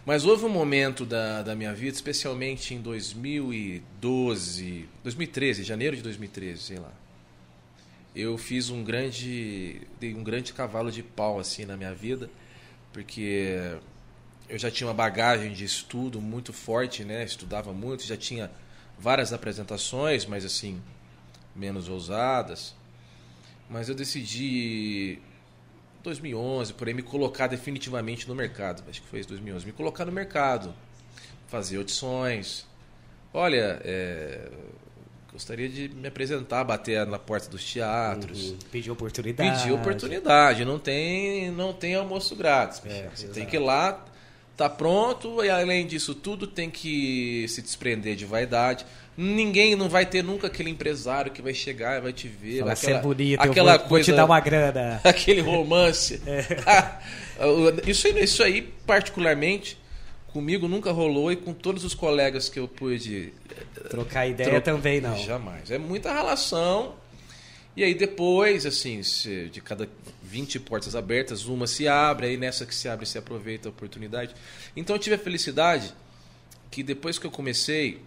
Mas 0.05 0.25
houve 0.25 0.45
um 0.45 0.49
momento 0.49 1.05
da, 1.05 1.43
da 1.43 1.55
minha 1.55 1.73
vida, 1.73 1.95
especialmente 1.95 2.73
em 2.73 2.81
2012, 2.81 4.89
2013, 5.03 5.63
janeiro 5.63 5.95
de 5.95 6.01
2013, 6.01 6.59
sei 6.59 6.79
lá. 6.79 6.91
Eu 8.15 8.35
fiz 8.37 8.71
um 8.71 8.83
grande, 8.83 9.81
um 10.01 10.23
grande 10.23 10.53
cavalo 10.53 10.91
de 10.91 11.03
pau 11.03 11.39
assim 11.39 11.65
na 11.65 11.77
minha 11.77 11.93
vida, 11.93 12.29
porque 12.91 13.77
eu 14.49 14.57
já 14.57 14.71
tinha 14.71 14.87
uma 14.87 14.93
bagagem 14.93 15.53
de 15.53 15.63
estudo 15.63 16.19
muito 16.19 16.51
forte, 16.51 17.05
né? 17.05 17.23
Estudava 17.23 17.71
muito, 17.71 18.03
já 18.03 18.17
tinha 18.17 18.51
várias 18.97 19.31
apresentações, 19.31 20.25
mas 20.25 20.43
assim, 20.43 20.81
menos 21.55 21.87
ousadas. 21.87 22.75
Mas 23.69 23.87
eu 23.87 23.95
decidi 23.95 25.19
2011, 26.03 26.73
por 26.73 26.87
aí 26.87 26.93
me 26.93 27.01
colocar 27.01 27.47
definitivamente 27.47 28.27
no 28.27 28.35
mercado. 28.35 28.83
Acho 28.89 29.01
que 29.01 29.07
foi 29.07 29.19
isso 29.19 29.29
2011, 29.29 29.65
me 29.65 29.71
colocar 29.71 30.05
no 30.05 30.11
mercado, 30.11 30.73
fazer 31.47 31.77
audições. 31.77 32.65
Olha, 33.33 33.79
é, 33.83 34.49
gostaria 35.31 35.69
de 35.69 35.89
me 35.89 36.07
apresentar, 36.07 36.63
bater 36.63 37.05
na 37.07 37.17
porta 37.17 37.49
dos 37.49 37.63
teatros. 37.63 38.51
Uhum. 38.51 38.57
Pedir 38.71 38.91
oportunidade. 38.91 39.61
Pedir 39.61 39.71
oportunidade, 39.71 40.65
não 40.65 40.77
tem, 40.77 41.49
não 41.51 41.73
tem 41.73 41.95
almoço 41.95 42.35
grátis. 42.35 42.81
É, 42.85 43.09
Você 43.13 43.25
exato. 43.25 43.33
tem 43.33 43.45
que 43.45 43.55
ir 43.55 43.59
lá, 43.59 44.03
tá 44.63 44.69
pronto, 44.69 45.43
e 45.43 45.49
além 45.49 45.87
disso 45.87 46.13
tudo, 46.13 46.45
tem 46.45 46.69
que 46.69 47.45
se 47.47 47.61
desprender 47.61 48.15
de 48.15 48.25
vaidade. 48.25 48.85
Ninguém 49.17 49.75
não 49.75 49.89
vai 49.89 50.05
ter 50.05 50.23
nunca 50.23 50.47
aquele 50.47 50.69
empresário 50.69 51.31
que 51.31 51.41
vai 51.41 51.53
chegar 51.53 51.97
e 51.97 52.01
vai 52.01 52.13
te 52.13 52.27
ver. 52.27 52.63
Você 52.63 52.91
é 52.91 53.01
bonito, 53.01 53.39
aquela 53.41 53.77
vou, 53.77 53.87
coisa, 53.87 54.05
vou 54.05 54.13
te 54.13 54.17
dar 54.17 54.25
uma 54.25 54.39
grana. 54.39 55.01
aquele 55.05 55.41
romance. 55.41 56.21
É. 56.25 56.45
isso, 57.89 58.07
aí, 58.07 58.23
isso 58.23 58.43
aí, 58.43 58.61
particularmente, 58.85 59.77
comigo 60.27 60.67
nunca 60.67 60.91
rolou 60.91 61.31
e 61.31 61.35
com 61.35 61.53
todos 61.53 61.83
os 61.83 61.93
colegas 61.93 62.47
que 62.49 62.59
eu 62.59 62.67
pude 62.67 63.33
Trocar 63.89 64.27
ideia 64.27 64.49
Tro- 64.49 64.61
também 64.61 65.01
não. 65.01 65.17
Jamais. 65.17 65.69
É 65.71 65.77
muita 65.77 66.13
relação. 66.13 66.95
E 67.75 67.83
aí 67.83 67.93
depois, 67.93 68.65
assim, 68.65 69.01
se- 69.03 69.49
de 69.49 69.59
cada 69.61 69.87
20 70.31 70.61
portas 70.61 70.95
abertas, 70.95 71.45
uma 71.45 71.67
se 71.67 71.89
abre, 71.89 72.27
aí 72.27 72.37
nessa 72.37 72.65
que 72.65 72.73
se 72.73 72.87
abre 72.87 73.05
se 73.05 73.17
aproveita 73.17 73.67
a 73.67 73.71
oportunidade. 73.71 74.33
Então 74.75 74.95
eu 74.95 74.99
tive 74.99 75.15
a 75.15 75.19
felicidade 75.19 75.93
que 76.71 76.81
depois 76.81 77.19
que 77.19 77.27
eu 77.27 77.31
comecei, 77.31 78.01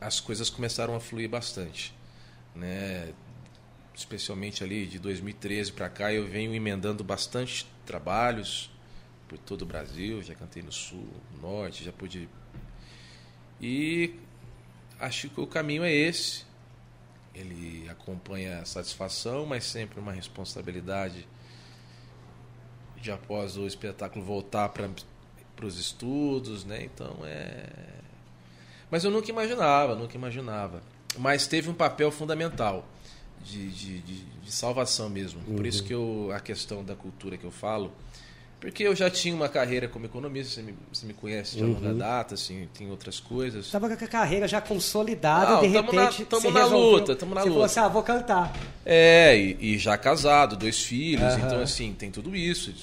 as 0.00 0.20
coisas 0.20 0.48
começaram 0.48 0.96
a 0.96 1.00
fluir 1.00 1.28
bastante. 1.28 1.94
Né? 2.54 3.12
Especialmente 3.94 4.64
ali 4.64 4.86
de 4.86 4.98
2013 4.98 5.72
para 5.72 5.90
cá, 5.90 6.10
eu 6.10 6.26
venho 6.26 6.54
emendando 6.54 7.04
bastante 7.04 7.66
trabalhos 7.84 8.70
por 9.28 9.36
todo 9.36 9.62
o 9.62 9.66
Brasil, 9.66 10.22
já 10.22 10.34
cantei 10.34 10.62
no 10.62 10.72
Sul, 10.72 11.06
no 11.34 11.42
Norte, 11.42 11.84
já 11.84 11.92
pude 11.92 12.26
e 13.60 14.14
acho 14.98 15.28
que 15.28 15.40
o 15.40 15.46
caminho 15.46 15.84
é 15.84 15.92
esse. 15.92 16.47
Ele 17.38 17.88
acompanha 17.88 18.60
a 18.60 18.64
satisfação, 18.64 19.46
mas 19.46 19.64
sempre 19.64 20.00
uma 20.00 20.12
responsabilidade 20.12 21.26
de 23.00 23.10
após 23.10 23.56
o 23.56 23.66
espetáculo 23.66 24.24
voltar 24.24 24.68
para 24.68 25.66
os 25.66 25.78
estudos, 25.78 26.64
né? 26.64 26.84
Então 26.84 27.18
é. 27.24 27.66
Mas 28.90 29.04
eu 29.04 29.10
nunca 29.10 29.30
imaginava, 29.30 29.94
nunca 29.94 30.16
imaginava. 30.16 30.82
Mas 31.16 31.46
teve 31.46 31.70
um 31.70 31.74
papel 31.74 32.10
fundamental 32.10 32.86
de, 33.44 33.70
de, 33.70 33.98
de, 34.00 34.24
de 34.24 34.52
salvação 34.52 35.08
mesmo. 35.08 35.40
Por 35.42 35.66
isso 35.66 35.84
que 35.84 35.94
eu, 35.94 36.30
a 36.34 36.40
questão 36.40 36.84
da 36.84 36.94
cultura 36.94 37.36
que 37.36 37.44
eu 37.44 37.50
falo, 37.50 37.92
Porque 38.60 38.82
eu 38.82 38.94
já 38.96 39.08
tinha 39.08 39.32
uma 39.34 39.48
carreira 39.48 39.86
como 39.86 40.04
economista, 40.06 40.54
você 40.54 40.62
me, 40.62 40.74
você 40.92 41.06
me 41.06 41.12
conhece 41.14 41.56
de 41.56 41.62
longa 41.62 41.94
data, 41.94 42.34
assim, 42.34 42.68
tem 42.76 42.90
outras 42.90 43.20
coisas. 43.20 43.66
Estava 43.66 43.88
com 43.88 44.04
a 44.04 44.08
carreira 44.08 44.48
já 44.48 44.60
consolidada 44.60 45.52
Não, 45.52 45.60
de 45.62 45.72
tamo 45.72 45.92
na- 45.92 46.02
repente. 46.02 46.24
tamo 46.24 46.42
você 46.42 46.50
na 46.50 46.60
resolveu- 46.64 46.90
luta, 46.90 47.14
tamo 47.14 47.34
na 47.36 47.40
você 47.42 47.46
falou 47.48 47.62
luta. 47.62 47.70
assim: 47.70 47.80
ah, 47.80 47.88
vou 47.88 48.02
cantar. 48.02 48.52
É, 48.84 49.36
e, 49.38 49.74
e 49.74 49.78
já 49.78 49.96
casado, 49.96 50.56
dois 50.56 50.82
filhos, 50.82 51.22
Aham. 51.34 51.46
então 51.46 51.60
assim, 51.60 51.94
tem 51.96 52.10
tudo 52.10 52.34
isso. 52.34 52.74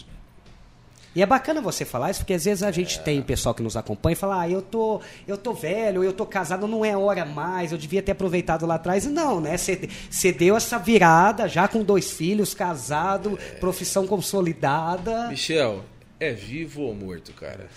E 1.16 1.22
é 1.22 1.26
bacana 1.26 1.62
você 1.62 1.86
falar 1.86 2.12
isso, 2.12 2.20
porque 2.20 2.34
às 2.34 2.44
vezes 2.44 2.62
a 2.62 2.72
gente 2.72 3.00
tem 3.00 3.22
pessoal 3.22 3.56
que 3.56 3.64
nos 3.64 3.78
acompanha 3.78 4.12
e 4.14 4.18
fala, 4.18 4.42
ah, 4.42 4.50
eu 4.50 4.62
tô, 4.62 5.00
eu 5.26 5.38
tô 5.38 5.54
velho, 5.54 6.04
eu 6.04 6.12
tô 6.12 6.26
casado, 6.26 6.68
não 6.68 6.84
é 6.84 6.96
hora 6.98 7.24
mais, 7.26 7.72
eu 7.72 7.78
devia 7.78 8.02
ter 8.04 8.12
aproveitado 8.12 8.66
lá 8.66 8.76
atrás. 8.76 9.06
Não, 9.06 9.40
né? 9.40 9.56
Você 9.58 10.32
deu 10.34 10.58
essa 10.58 10.78
virada, 10.78 11.48
já 11.48 11.70
com 11.70 11.84
dois 11.84 12.12
filhos, 12.12 12.54
casado, 12.54 13.40
profissão 13.62 14.06
consolidada. 14.06 15.30
Michel, 15.30 15.86
é 16.20 16.34
vivo 16.34 16.82
ou 16.82 16.94
morto, 16.94 17.32
cara? 17.32 17.70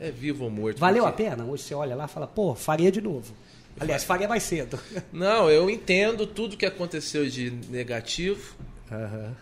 É 0.00 0.10
vivo 0.10 0.44
ou 0.44 0.50
morto. 0.50 0.78
Valeu 0.78 1.04
a 1.04 1.12
porque- 1.12 1.24
pena? 1.28 1.44
Hoje 1.44 1.64
você 1.64 1.74
olha 1.74 1.94
lá 1.94 2.06
e 2.06 2.08
fala, 2.08 2.26
pô, 2.26 2.54
faria 2.54 2.90
de 2.90 3.02
novo. 3.02 3.34
Aliás, 3.78 4.04
faria 4.04 4.26
mais 4.26 4.42
cedo. 4.42 4.78
Não, 5.12 5.50
eu 5.50 5.68
entendo 5.68 6.26
tudo 6.26 6.56
que 6.56 6.64
aconteceu 6.64 7.28
de 7.28 7.50
negativo, 7.68 8.54
Aham. 8.90 9.34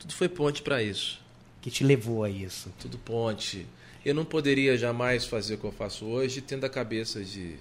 tudo 0.00 0.12
foi 0.14 0.28
ponte 0.28 0.62
para 0.62 0.82
isso. 0.82 1.21
Que 1.62 1.70
te 1.70 1.82
levou 1.84 2.24
a 2.24 2.28
isso. 2.28 2.70
Tudo 2.78 2.98
ponte. 2.98 3.66
Eu 4.04 4.14
não 4.14 4.24
poderia 4.24 4.76
jamais 4.76 5.24
fazer 5.24 5.54
o 5.54 5.58
que 5.58 5.64
eu 5.64 5.72
faço 5.72 6.04
hoje 6.04 6.40
tendo 6.42 6.66
a 6.66 6.68
cabeça 6.68 7.24
de. 7.24 7.56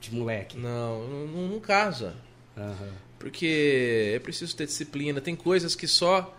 De 0.00 0.14
moleque. 0.14 0.56
Não, 0.58 1.08
não, 1.08 1.48
não- 1.48 1.60
casa. 1.60 2.14
Aham. 2.56 2.92
Porque 3.18 4.12
é 4.14 4.18
preciso 4.18 4.54
ter 4.54 4.66
disciplina. 4.66 5.20
Tem 5.20 5.34
coisas 5.34 5.74
que 5.74 5.88
só 5.88 6.38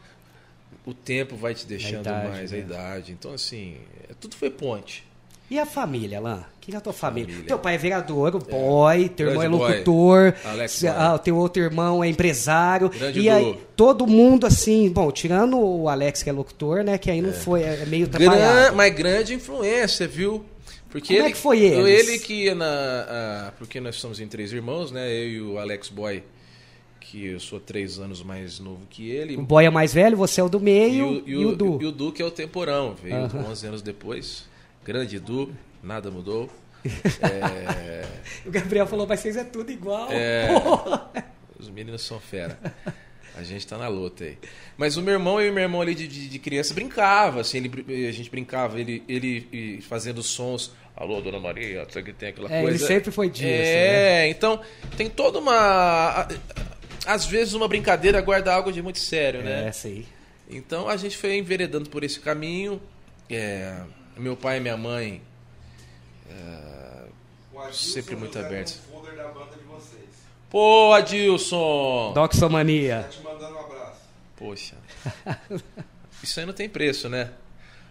o 0.86 0.94
tempo 0.94 1.36
vai 1.36 1.54
te 1.56 1.66
deixando 1.66 2.02
idade, 2.02 2.28
mais, 2.30 2.54
a 2.54 2.56
né? 2.56 2.62
idade. 2.62 3.12
Então, 3.12 3.34
assim, 3.34 3.78
é- 4.08 4.14
tudo 4.14 4.36
foi 4.36 4.50
ponte. 4.52 5.04
E 5.50 5.58
a 5.58 5.66
família, 5.66 6.18
Alain? 6.18 6.42
Quem 6.60 6.76
é 6.76 6.78
a 6.78 6.82
tua 6.82 6.92
família? 6.92 7.30
Família. 7.30 7.48
Teu 7.48 7.58
pai 7.58 7.76
é 7.76 7.78
vereador, 7.78 8.36
o 8.36 8.40
boy, 8.40 9.08
teu 9.08 9.28
irmão 9.30 9.44
é 9.44 9.48
Grande 9.48 9.58
boy. 9.58 9.72
locutor, 9.72 10.34
Alex 10.44 10.72
se- 10.74 10.88
boy. 10.88 10.96
ah, 10.98 11.14
o 11.16 11.20
teu 11.20 11.38
outro 11.38 11.64
irmão 11.64 12.04
é 12.04 12.10
empresário. 12.10 12.90
Grande 12.90 13.20
e 13.22 13.30
aí, 13.30 13.58
todo 13.76 14.06
mundo 14.06 14.46
assim, 14.46 14.90
bom, 14.90 15.10
tirando 15.10 15.58
o 15.58 15.88
Alex 15.88 16.22
que 16.22 16.30
é 16.30 16.34
locutor, 16.34 16.84
né, 16.84 16.98
que 16.98 17.10
aí 17.10 17.22
não 17.22 17.32
foi, 17.32 17.62
é 17.64 17.86
meio 17.86 18.06
atrapalhado. 18.08 18.76
mas 18.76 18.94
grande 18.94 19.34
influência, 19.34 20.06
viu? 20.06 20.44
Porque 20.90 21.08
Como 21.14 21.20
é 21.20 21.24
ele, 21.28 21.34
que 21.34 21.40
foi 21.40 21.60
eles? 21.62 22.10
Ele 22.10 22.20
que 22.20 22.34
ia 22.46 22.56
na. 22.56 22.66
a- 22.66 23.52
porque 23.58 23.80
nós 23.80 23.96
somos 23.98 24.20
em 24.20 24.28
três 24.28 24.52
irmãos, 24.52 24.92
né? 24.92 25.10
Eu 25.10 25.28
e 25.30 25.42
o 25.42 25.58
Alex 25.60 25.88
Boy, 25.90 26.24
que 27.00 27.26
eu 27.28 27.40
sou 27.40 27.60
três 27.60 28.00
anos 28.00 28.22
mais 28.24 28.60
novo 28.60 28.82
que 28.90 29.10
ele. 29.10 29.38
O 29.38 29.42
boy 29.44 29.66
é 29.66 29.70
mais 29.70 29.94
velho, 29.94 30.18
você 30.18 30.42
é 30.42 30.44
o 30.44 30.50
do 30.50 30.58
E 30.60 30.62
meio 30.62 31.08
o, 31.08 31.24
e, 31.30 31.36
o, 31.46 31.56
Du. 31.56 31.78
e 31.82 31.86
o 31.86 31.92
Du, 31.92 32.12
que 32.12 32.22
é 32.22 32.26
o 32.26 32.32
temporão, 32.32 32.96
veio 33.02 33.16
Aham. 33.16 33.46
11 33.50 33.68
anos 33.68 33.82
depois. 33.82 34.46
Grande 34.88 35.20
Du, 35.20 35.54
nada 35.84 36.10
mudou. 36.10 36.50
É, 37.22 38.06
O 38.46 38.50
Gabriel 38.52 38.88
falou, 38.88 39.06
mas 39.06 39.20
vocês 39.20 39.36
é 39.36 39.44
tudo 39.44 39.70
igual. 39.70 40.08
É. 40.10 40.48
Os 41.60 41.70
meninos 41.70 42.02
são 42.04 42.20
fera. 42.22 42.58
A 43.36 43.44
gente 43.44 43.68
tá 43.68 43.78
na 43.78 43.90
luta 43.90 44.24
aí. 44.24 44.38
Mas 44.78 44.96
o 44.96 45.02
meu 45.02 45.14
irmão 45.14 45.42
e 45.42 45.50
o 45.50 45.54
meu 45.54 45.62
irmão 45.64 45.82
ali 45.82 45.94
de, 45.94 46.08
de, 46.08 46.30
de 46.30 46.40
criança 46.40 46.74
brincava, 46.74 47.42
assim, 47.42 47.58
ele, 47.58 48.08
a 48.08 48.12
gente 48.12 48.30
brincava, 48.30 48.80
ele, 48.80 49.04
ele 49.08 49.82
fazendo 49.82 50.24
sons. 50.24 50.72
Alô, 50.96 51.20
dona 51.22 51.40
Maria, 51.40 51.86
sabe 51.92 52.12
que 52.12 52.18
tem 52.18 52.30
aquela 52.30 52.50
É, 52.52 52.60
ele 52.60 52.70
coisa. 52.70 52.88
sempre 52.88 53.12
foi 53.12 53.30
disso, 53.30 53.46
É, 53.46 54.28
então 54.30 54.60
tem 54.96 55.08
toda 55.10 55.38
uma. 55.38 56.28
Às 57.06 57.26
vezes 57.26 57.54
uma 57.54 57.68
brincadeira 57.68 58.20
guarda 58.22 58.54
algo 58.54 58.72
de 58.72 58.82
muito 58.82 58.98
sério, 59.00 59.44
né? 59.44 59.68
É, 59.68 59.72
sei. 59.72 60.06
Então 60.50 60.88
a 60.90 60.98
gente 60.98 61.16
foi 61.18 61.38
enveredando 61.38 61.90
por 61.90 62.04
esse 62.04 62.20
caminho. 62.20 62.82
É, 63.30 63.76
meu 64.20 64.36
pai 64.36 64.58
e 64.58 64.60
minha 64.60 64.78
mãe 64.78 65.22
Adilson 67.68 67.94
Sempre 67.94 68.16
muito 68.16 68.34
José 68.34 68.46
aberto. 68.46 68.76
no 68.76 68.94
folder 68.94 69.16
da 69.16 69.28
banda 69.30 69.56
de 69.58 69.64
vocês. 69.64 70.06
Pô, 70.50 70.94
Adilson! 70.94 72.14
Doxomania. 72.14 73.04
Tá 73.04 73.10
te 73.10 73.22
mandando 73.22 73.56
um 73.56 73.60
abraço. 73.60 74.02
Poxa. 74.36 74.76
Isso 76.24 76.40
aí 76.40 76.46
não 76.46 76.54
tem 76.54 76.70
preço, 76.70 77.10
né? 77.10 77.32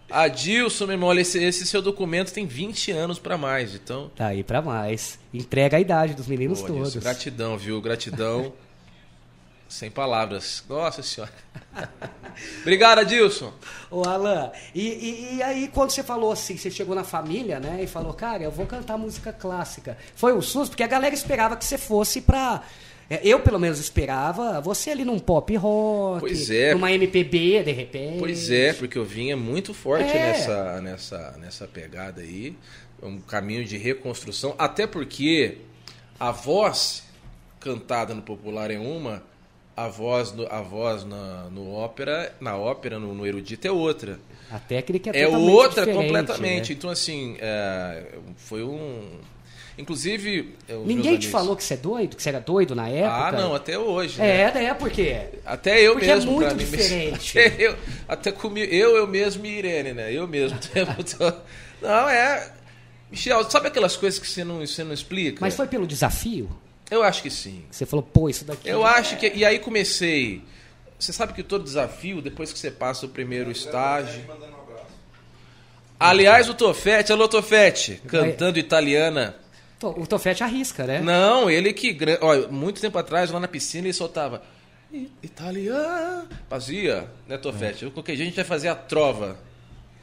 Adilson, 0.09 0.85
meu 0.85 0.93
irmão, 0.93 1.09
olha, 1.09 1.21
esse, 1.21 1.41
esse 1.43 1.67
seu 1.67 1.81
documento 1.81 2.31
tem 2.31 2.45
20 2.45 2.91
anos 2.91 3.19
pra 3.19 3.37
mais, 3.37 3.75
então. 3.75 4.09
Tá 4.15 4.27
aí 4.27 4.43
pra 4.43 4.61
mais. 4.61 5.19
Entrega 5.33 5.77
a 5.77 5.79
idade 5.79 6.13
dos 6.13 6.27
meninos 6.27 6.61
Pô, 6.61 6.67
todos. 6.67 6.81
Adilson, 6.89 6.99
gratidão, 7.01 7.57
viu? 7.57 7.81
Gratidão. 7.81 8.53
Sem 9.69 9.91
palavras. 9.91 10.63
Nossa 10.69 11.03
senhora. 11.03 11.31
Obrigado, 12.61 12.99
Adilson. 12.99 13.51
Ô, 13.89 14.03
Alan, 14.07 14.51
e, 14.73 14.81
e- 14.87 15.35
e 15.37 15.43
aí 15.43 15.67
quando 15.67 15.89
você 15.91 16.03
falou 16.03 16.31
assim, 16.31 16.55
você 16.57 16.69
chegou 16.71 16.95
na 16.95 17.03
família, 17.03 17.59
né, 17.59 17.79
e 17.83 17.87
falou, 17.87 18.13
cara, 18.13 18.43
eu 18.43 18.51
vou 18.51 18.65
cantar 18.65 18.97
música 18.97 19.33
clássica. 19.33 19.97
Foi 20.15 20.33
um 20.33 20.41
susto, 20.41 20.71
porque 20.71 20.83
a 20.83 20.87
galera 20.87 21.13
esperava 21.13 21.55
que 21.57 21.65
você 21.65 21.77
fosse 21.77 22.21
pra... 22.21 22.63
é, 23.09 23.19
Eu, 23.23 23.39
pelo 23.41 23.59
menos, 23.59 23.79
esperava 23.79 24.61
você 24.61 24.91
ali 24.91 25.03
num 25.03 25.19
pop 25.19 25.53
rock, 25.55 26.19
Pois 26.21 26.49
é. 26.49 26.73
numa 26.73 26.91
MPB, 26.91 27.63
de 27.63 27.71
repente. 27.71 28.19
Pois 28.19 28.49
é, 28.49 28.73
porque 28.73 28.97
eu 28.97 29.05
vinha 29.05 29.35
muito 29.35 29.73
forte 29.73 30.09
É. 30.09 30.13
nessa, 30.31 30.81
nessa, 30.81 31.31
nessa 31.39 31.67
pegada 31.67 32.21
aí. 32.21 32.55
Um 33.01 33.19
caminho 33.19 33.65
de 33.65 33.77
reconstrução. 33.77 34.55
Até 34.57 34.87
porque 34.87 35.57
a 36.19 36.31
voz 36.31 37.03
cantada 37.59 38.13
no 38.13 38.21
popular 38.21 38.71
é 38.71 38.77
uma, 38.79 39.23
a 39.77 39.87
voz, 39.87 40.33
no, 40.33 40.47
a 40.51 40.61
voz 40.61 41.05
na, 41.05 41.43
no 41.51 41.71
ópera, 41.71 42.33
na 42.41 42.57
ópera, 42.57 42.97
no, 42.99 43.13
no 43.13 43.25
erudito 43.27 43.67
é 43.67 43.71
outra. 43.71 44.19
A 44.51 44.57
técnica 44.59 45.11
é, 45.13 45.21
É 45.21 45.27
outra 45.27 45.85
completamente. 45.85 46.69
né? 46.71 46.75
Então, 46.77 46.89
assim, 46.89 47.37
é, 47.39 48.13
foi 48.37 48.63
um. 48.63 49.19
Inclusive. 49.77 50.55
é, 50.67 50.73
Ninguém 50.73 51.01
te 51.01 51.07
amigos- 51.09 51.25
falou 51.27 51.55
que 51.55 51.63
você 51.63 51.75
é 51.75 51.77
doido, 51.77 52.15
que 52.15 52.23
você 52.23 52.29
era 52.29 52.39
doido 52.39 52.73
na 52.73 52.89
época? 52.89 53.27
Ah, 53.27 53.31
não, 53.31 53.53
até 53.53 53.77
hoje. 53.77 54.19
né? 54.19 54.41
É, 54.41 54.51
né, 54.51 54.73
porque... 54.73 55.15
Até 55.45 55.79
eu 55.81 55.91
Porque 55.93 56.09
é 56.09 56.15
mesmo. 56.15 56.31
muito 56.31 56.47
pra 56.47 56.55
mim, 56.55 56.63
diferente. 56.65 57.37
Até 57.39 57.55
eu, 57.67 57.75
até 58.07 58.31
comigo, 58.31 58.73
eu, 58.73 58.95
eu 58.97 59.05
mesmo 59.05 59.45
e 59.45 59.49
Irene, 59.59 59.93
né? 59.93 60.11
Eu 60.11 60.27
mesmo. 60.27 60.57
não, 61.79 62.09
é. 62.09 62.51
Michel, 63.11 63.43
sabe 63.49 63.67
aquelas 63.67 63.95
coisas 63.95 64.19
que 64.19 64.27
você 64.27 64.43
não, 64.43 64.59
você 64.65 64.83
não 64.83 64.93
explica? 64.93 65.37
Mas 65.41 65.55
foi 65.55 65.67
pelo 65.67 65.85
desafio? 65.85 66.49
Eu 66.89 67.03
acho 67.03 67.21
que 67.21 67.29
sim. 67.29 67.65
Você 67.69 67.85
falou, 67.85 68.01
pô, 68.03 68.29
isso 68.29 68.45
daqui... 68.45 68.67
Eu 68.69 68.85
acho 68.85 69.17
que. 69.17 69.29
E 69.35 69.43
aí 69.43 69.59
comecei. 69.59 70.41
Você 70.97 71.11
sabe 71.13 71.33
que 71.33 71.43
todo 71.43 71.63
desafio, 71.63 72.21
depois 72.21 72.51
que 72.53 72.57
você 72.57 72.71
passa 72.71 73.05
o 73.05 73.09
primeiro 73.09 73.51
estágio. 73.51 74.23
Aliás, 75.99 76.47
o 76.49 76.53
Tofete, 76.53 77.11
alô 77.11 77.27
Tofete, 77.27 78.01
cantando 78.07 78.59
italiana. 78.59 79.35
O 79.81 80.05
Tofete 80.07 80.43
arrisca, 80.43 80.85
né? 80.85 81.01
Não, 81.01 81.49
ele 81.49 81.73
que. 81.73 81.95
Olha, 82.21 82.47
muito 82.47 82.79
tempo 82.81 82.97
atrás, 82.97 83.29
lá 83.31 83.39
na 83.39 83.47
piscina, 83.47 83.85
ele 83.87 83.93
soltava. 83.93 84.41
"I- 84.91 85.11
Italiano. 85.21 86.27
Fazia, 86.49 87.07
né, 87.27 87.37
Tofete? 87.37 87.83
Eu, 87.85 87.91
Qualquer 87.91 88.15
dia 88.15 88.23
a 88.23 88.27
gente 88.27 88.35
vai 88.35 88.45
fazer 88.45 88.69
a 88.69 88.75
trova. 88.75 89.37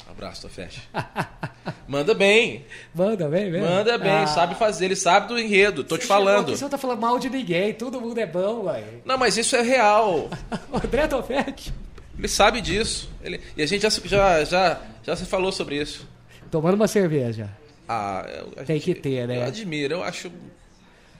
Abraço, 0.09 0.43
Tofete. 0.43 0.83
Manda 1.89 2.15
bem, 2.15 2.65
Manda 2.95 3.29
bem, 3.29 3.51
mesmo. 3.51 3.67
manda 3.69 3.97
bem, 3.99 4.11
Ah. 4.11 4.27
sabe 4.27 4.55
fazer, 4.55 4.85
ele 4.87 4.97
sabe 4.97 5.29
do 5.29 5.39
enredo, 5.39 5.83
tô 5.85 5.97
te 5.97 6.03
Você 6.03 6.09
chegou 6.09 6.25
falando. 6.27 6.49
aqui, 6.49 6.57
Você 6.59 6.65
não 6.65 6.71
tá 6.71 6.79
falando 6.79 7.01
mal 7.01 7.19
de 7.19 7.31
ninguém, 7.31 7.73
todo 7.73 8.01
mundo 8.01 8.19
é 8.19 8.27
bom, 8.27 8.65
ué. 8.65 8.85
Não, 9.05 9.17
mas 9.17 9.37
isso 9.39 9.57
é 9.57 9.63
real. 9.63 10.29
O 10.73 10.77
André 10.77 11.07
Tofete. 11.07 11.73
Ele 12.19 12.29
sabe 12.29 12.61
disso. 12.61 13.11
Ele- 13.23 13.41
E 13.57 13.63
a 13.63 13.67
gente 13.67 13.83
já, 13.83 13.91
se- 13.91 14.07
já, 14.07 14.45
já, 14.45 14.81
já 15.03 15.17
se 15.17 15.25
falou 15.25 15.51
sobre 15.51 15.81
isso. 15.81 16.07
Tomando 16.51 16.75
uma 16.75 16.87
cerveja. 16.87 17.49
Ah, 17.89 18.25
eu- 18.29 18.65
Tem 18.65 18.77
gente- 18.77 18.95
que 18.95 18.95
ter, 18.95 19.27
né? 19.27 19.39
Eu 19.39 19.43
admiro, 19.45 19.95
eu 19.95 20.03
acho. 20.05 20.31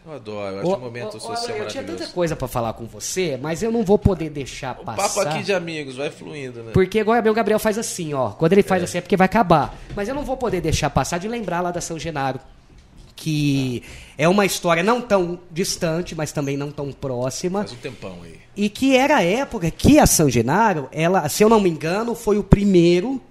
Eu 0.07 0.13
adoro, 0.13 0.57
eu 0.57 0.61
acho 0.61 0.69
Ô, 0.69 0.77
um 0.77 0.81
momento 0.81 1.17
ô, 1.17 1.21
social 1.21 1.57
eu 1.57 1.67
tinha 1.67 1.83
tanta 1.83 2.07
coisa 2.09 2.37
pra 2.37 2.47
falar 2.47 2.75
com 2.75 2.85
você, 2.85 3.39
mas 3.41 3.63
eu 3.63 3.73
não 3.73 3.83
vou 3.83 3.99
poder 3.99 4.29
deixar 4.29 4.79
O 4.79 4.85
passar. 4.85 5.03
papo 5.09 5.21
aqui 5.21 5.43
de 5.43 5.53
amigos 5.53 5.97
vai 5.97 6.11
fluindo, 6.11 6.63
né? 6.63 6.73
Porque 6.73 6.99
agora 6.99 7.23
meu 7.23 7.33
Gabriel 7.33 7.59
faz 7.59 7.79
assim, 7.79 8.13
ó. 8.13 8.31
Quando 8.31 8.53
ele 8.53 8.63
faz 8.63 8.83
assim 8.83 8.99
é 8.99 9.01
porque 9.01 9.17
vai 9.17 9.25
acabar. 9.25 9.75
Mas 9.97 10.07
eu 10.07 10.15
não 10.15 10.23
vou 10.23 10.37
poder 10.37 10.61
deixar 10.61 10.91
passar 10.91 11.17
de 11.19 11.27
lembrar 11.27 11.63
lá 11.63 11.71
da 11.71 11.81
São 11.81 11.99
Genaro. 11.99 12.39
Que 13.17 13.83
é 14.19 14.29
uma 14.29 14.45
história 14.45 14.83
não 14.83 15.01
tão 15.01 15.39
distante, 15.51 16.15
mas 16.15 16.33
também 16.33 16.57
não 16.57 16.71
tão 16.71 16.93
próxima. 16.93 17.61
Faz 17.61 17.73
um 17.73 17.77
tempão 17.77 18.19
aí. 18.25 18.41
E 18.55 18.69
que 18.69 18.95
era 18.95 19.17
a 19.17 19.23
época 19.23 19.71
que 19.71 19.99
a 19.99 20.07
San 20.07 20.29
Genaro, 20.29 20.89
ela, 20.93 21.27
se 21.31 21.43
eu 21.43 21.49
não 21.49 21.61
me 21.61 21.71
engano, 21.71 22.15
foi 22.15 22.37
o 22.37 22.45
primeiro 22.45 23.23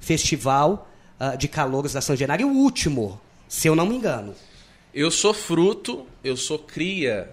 festival 0.00 0.88
ah, 1.20 1.36
de 1.36 1.46
calouros 1.46 1.92
da 1.92 2.00
San 2.00 2.16
Genaro 2.16 2.42
e 2.42 2.44
o 2.44 2.52
último, 2.52 3.20
se 3.46 3.68
eu 3.68 3.76
não 3.76 3.86
me 3.86 3.94
engano, 3.94 4.34
Eu 4.92 5.10
sou 5.10 5.32
fruto, 5.32 6.06
eu 6.24 6.36
sou 6.36 6.58
cria 6.58 7.30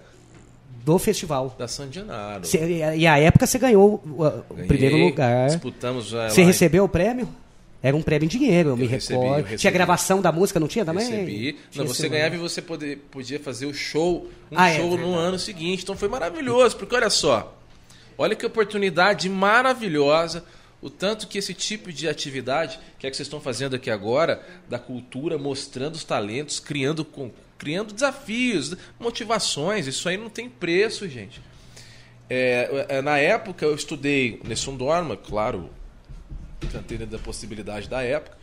do 0.84 0.98
festival. 0.98 1.54
da 1.58 1.66
San 1.68 1.90
Gennaro. 1.92 2.46
Cê- 2.46 2.94
e 2.96 3.06
a 3.06 3.18
época 3.18 3.46
você 3.46 3.58
ganhou 3.58 4.02
o, 4.04 4.54
Ganhei, 4.54 4.66
primeiro 4.68 4.96
lugar. 4.96 5.48
Disputamos 5.48 6.06
já 6.06 6.28
Você 6.28 6.40
lá 6.40 6.44
em- 6.44 6.46
recebeu 6.46 6.84
o 6.84 6.88
prêmio? 6.88 7.28
Era 7.82 7.96
um 7.96 8.02
prêmio 8.02 8.24
em 8.24 8.28
dinheiro, 8.28 8.70
eu, 8.70 8.76
me 8.76 8.86
recebi, 8.86 9.14
recordo. 9.20 9.38
eu 9.38 9.42
recebi. 9.44 9.60
Tinha 9.60 9.70
gravação 9.72 10.20
da 10.20 10.32
música, 10.32 10.58
não 10.58 10.66
tinha 10.66 10.84
também? 10.84 11.04
Recebi. 11.08 11.56
Tinha 11.70 11.84
Não, 11.84 11.92
você 11.94 12.02
esse 12.02 12.08
ganhava 12.08 12.34
e 12.34 12.38
você 12.38 12.60
poder, 12.60 12.98
podia 13.10 13.38
fazer 13.38 13.66
o 13.66 13.74
show, 13.74 14.26
um 14.50 14.56
Ah, 14.58 14.68
é 14.70 14.76
show 14.76 14.90
no 14.90 14.96
verdade. 14.96 15.18
ano 15.18 15.38
seguinte. 15.38 15.82
Então 15.84 15.96
foi 15.96 16.08
maravilhoso, 16.08 16.76
porque 16.76 16.94
olha 16.96 17.08
só, 17.10 17.56
olha 18.16 18.34
que 18.34 18.44
oportunidade 18.46 19.28
maravilhosa. 19.28 20.44
o 20.80 20.88
tanto 20.88 21.26
que 21.26 21.38
esse 21.38 21.52
tipo 21.52 21.92
de 21.92 22.08
atividade, 22.08 22.78
que 23.00 23.06
é 23.06 23.10
que 23.10 23.16
vocês 23.16 23.26
estão 23.26 23.40
fazendo 23.40 23.74
aqui 23.74 23.90
agora, 23.90 24.40
da 24.68 24.78
cultura, 24.78 25.36
mostrando 25.36 25.96
os 25.96 26.04
talentos, 26.04 26.60
criando, 26.60 27.04
criando 27.58 27.92
desafios, 27.92 28.74
motivações, 28.98 29.86
isso 29.86 30.08
aí 30.08 30.16
não 30.16 30.30
tem 30.30 30.48
preço, 30.48 31.08
gente. 31.08 31.42
É, 32.30 32.86
é, 32.88 33.02
na 33.02 33.18
época 33.18 33.64
eu 33.64 33.74
estudei 33.74 34.40
Nessun 34.44 34.76
Dorma, 34.76 35.16
claro, 35.16 35.70
cantei 36.70 36.98
da 36.98 37.18
possibilidade 37.18 37.88
da 37.88 38.02
época. 38.02 38.38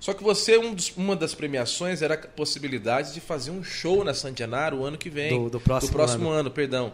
Só 0.00 0.12
que 0.12 0.22
você, 0.22 0.58
um 0.58 0.74
dos, 0.74 0.92
uma 0.96 1.16
das 1.16 1.34
premiações 1.34 2.02
era 2.02 2.14
a 2.14 2.18
possibilidade 2.18 3.14
de 3.14 3.20
fazer 3.20 3.50
um 3.50 3.64
show 3.64 4.04
na 4.04 4.12
Santianaro 4.12 4.78
o 4.78 4.84
ano 4.84 4.98
que 4.98 5.08
vem. 5.08 5.30
Do, 5.30 5.50
do 5.50 5.60
próximo, 5.60 5.90
do 5.90 5.94
próximo 5.94 6.28
ano. 6.28 6.40
ano. 6.40 6.50
perdão. 6.50 6.92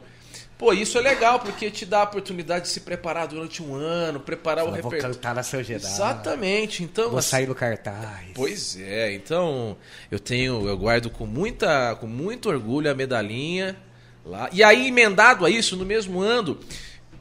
Pô, 0.61 0.75
isso 0.75 0.99
é 0.99 1.01
legal, 1.01 1.41
porque 1.41 1.71
te 1.71 1.87
dá 1.87 2.01
a 2.01 2.03
oportunidade 2.03 2.67
de 2.67 2.69
se 2.69 2.81
preparar 2.81 3.27
durante 3.27 3.63
um 3.63 3.75
ano, 3.75 4.21
preparar 4.21 4.67
o 4.67 4.71
repertório. 4.71 5.01
Vou 5.01 5.15
cantar 5.15 5.35
na 5.35 5.43
Santianaro. 5.43 5.89
Exatamente. 5.89 6.83
Então, 6.83 7.09
vou 7.09 7.19
assim, 7.19 7.31
sair 7.31 7.47
no 7.47 7.55
cartaz. 7.55 8.27
Pois 8.35 8.79
é. 8.79 9.11
Então, 9.15 9.75
eu 10.11 10.21
tenho, 10.21 10.69
eu 10.69 10.77
guardo 10.77 11.09
com 11.09 11.25
muita, 11.25 11.97
com 11.99 12.07
muito 12.07 12.51
orgulho 12.51 12.91
a 12.91 12.95
medalhinha 12.95 13.75
lá. 14.23 14.51
E 14.53 14.63
aí 14.63 14.89
emendado 14.89 15.47
a 15.47 15.51
isso, 15.51 15.79
no 15.79 15.87
mesmo 15.87 16.21
ano, 16.21 16.59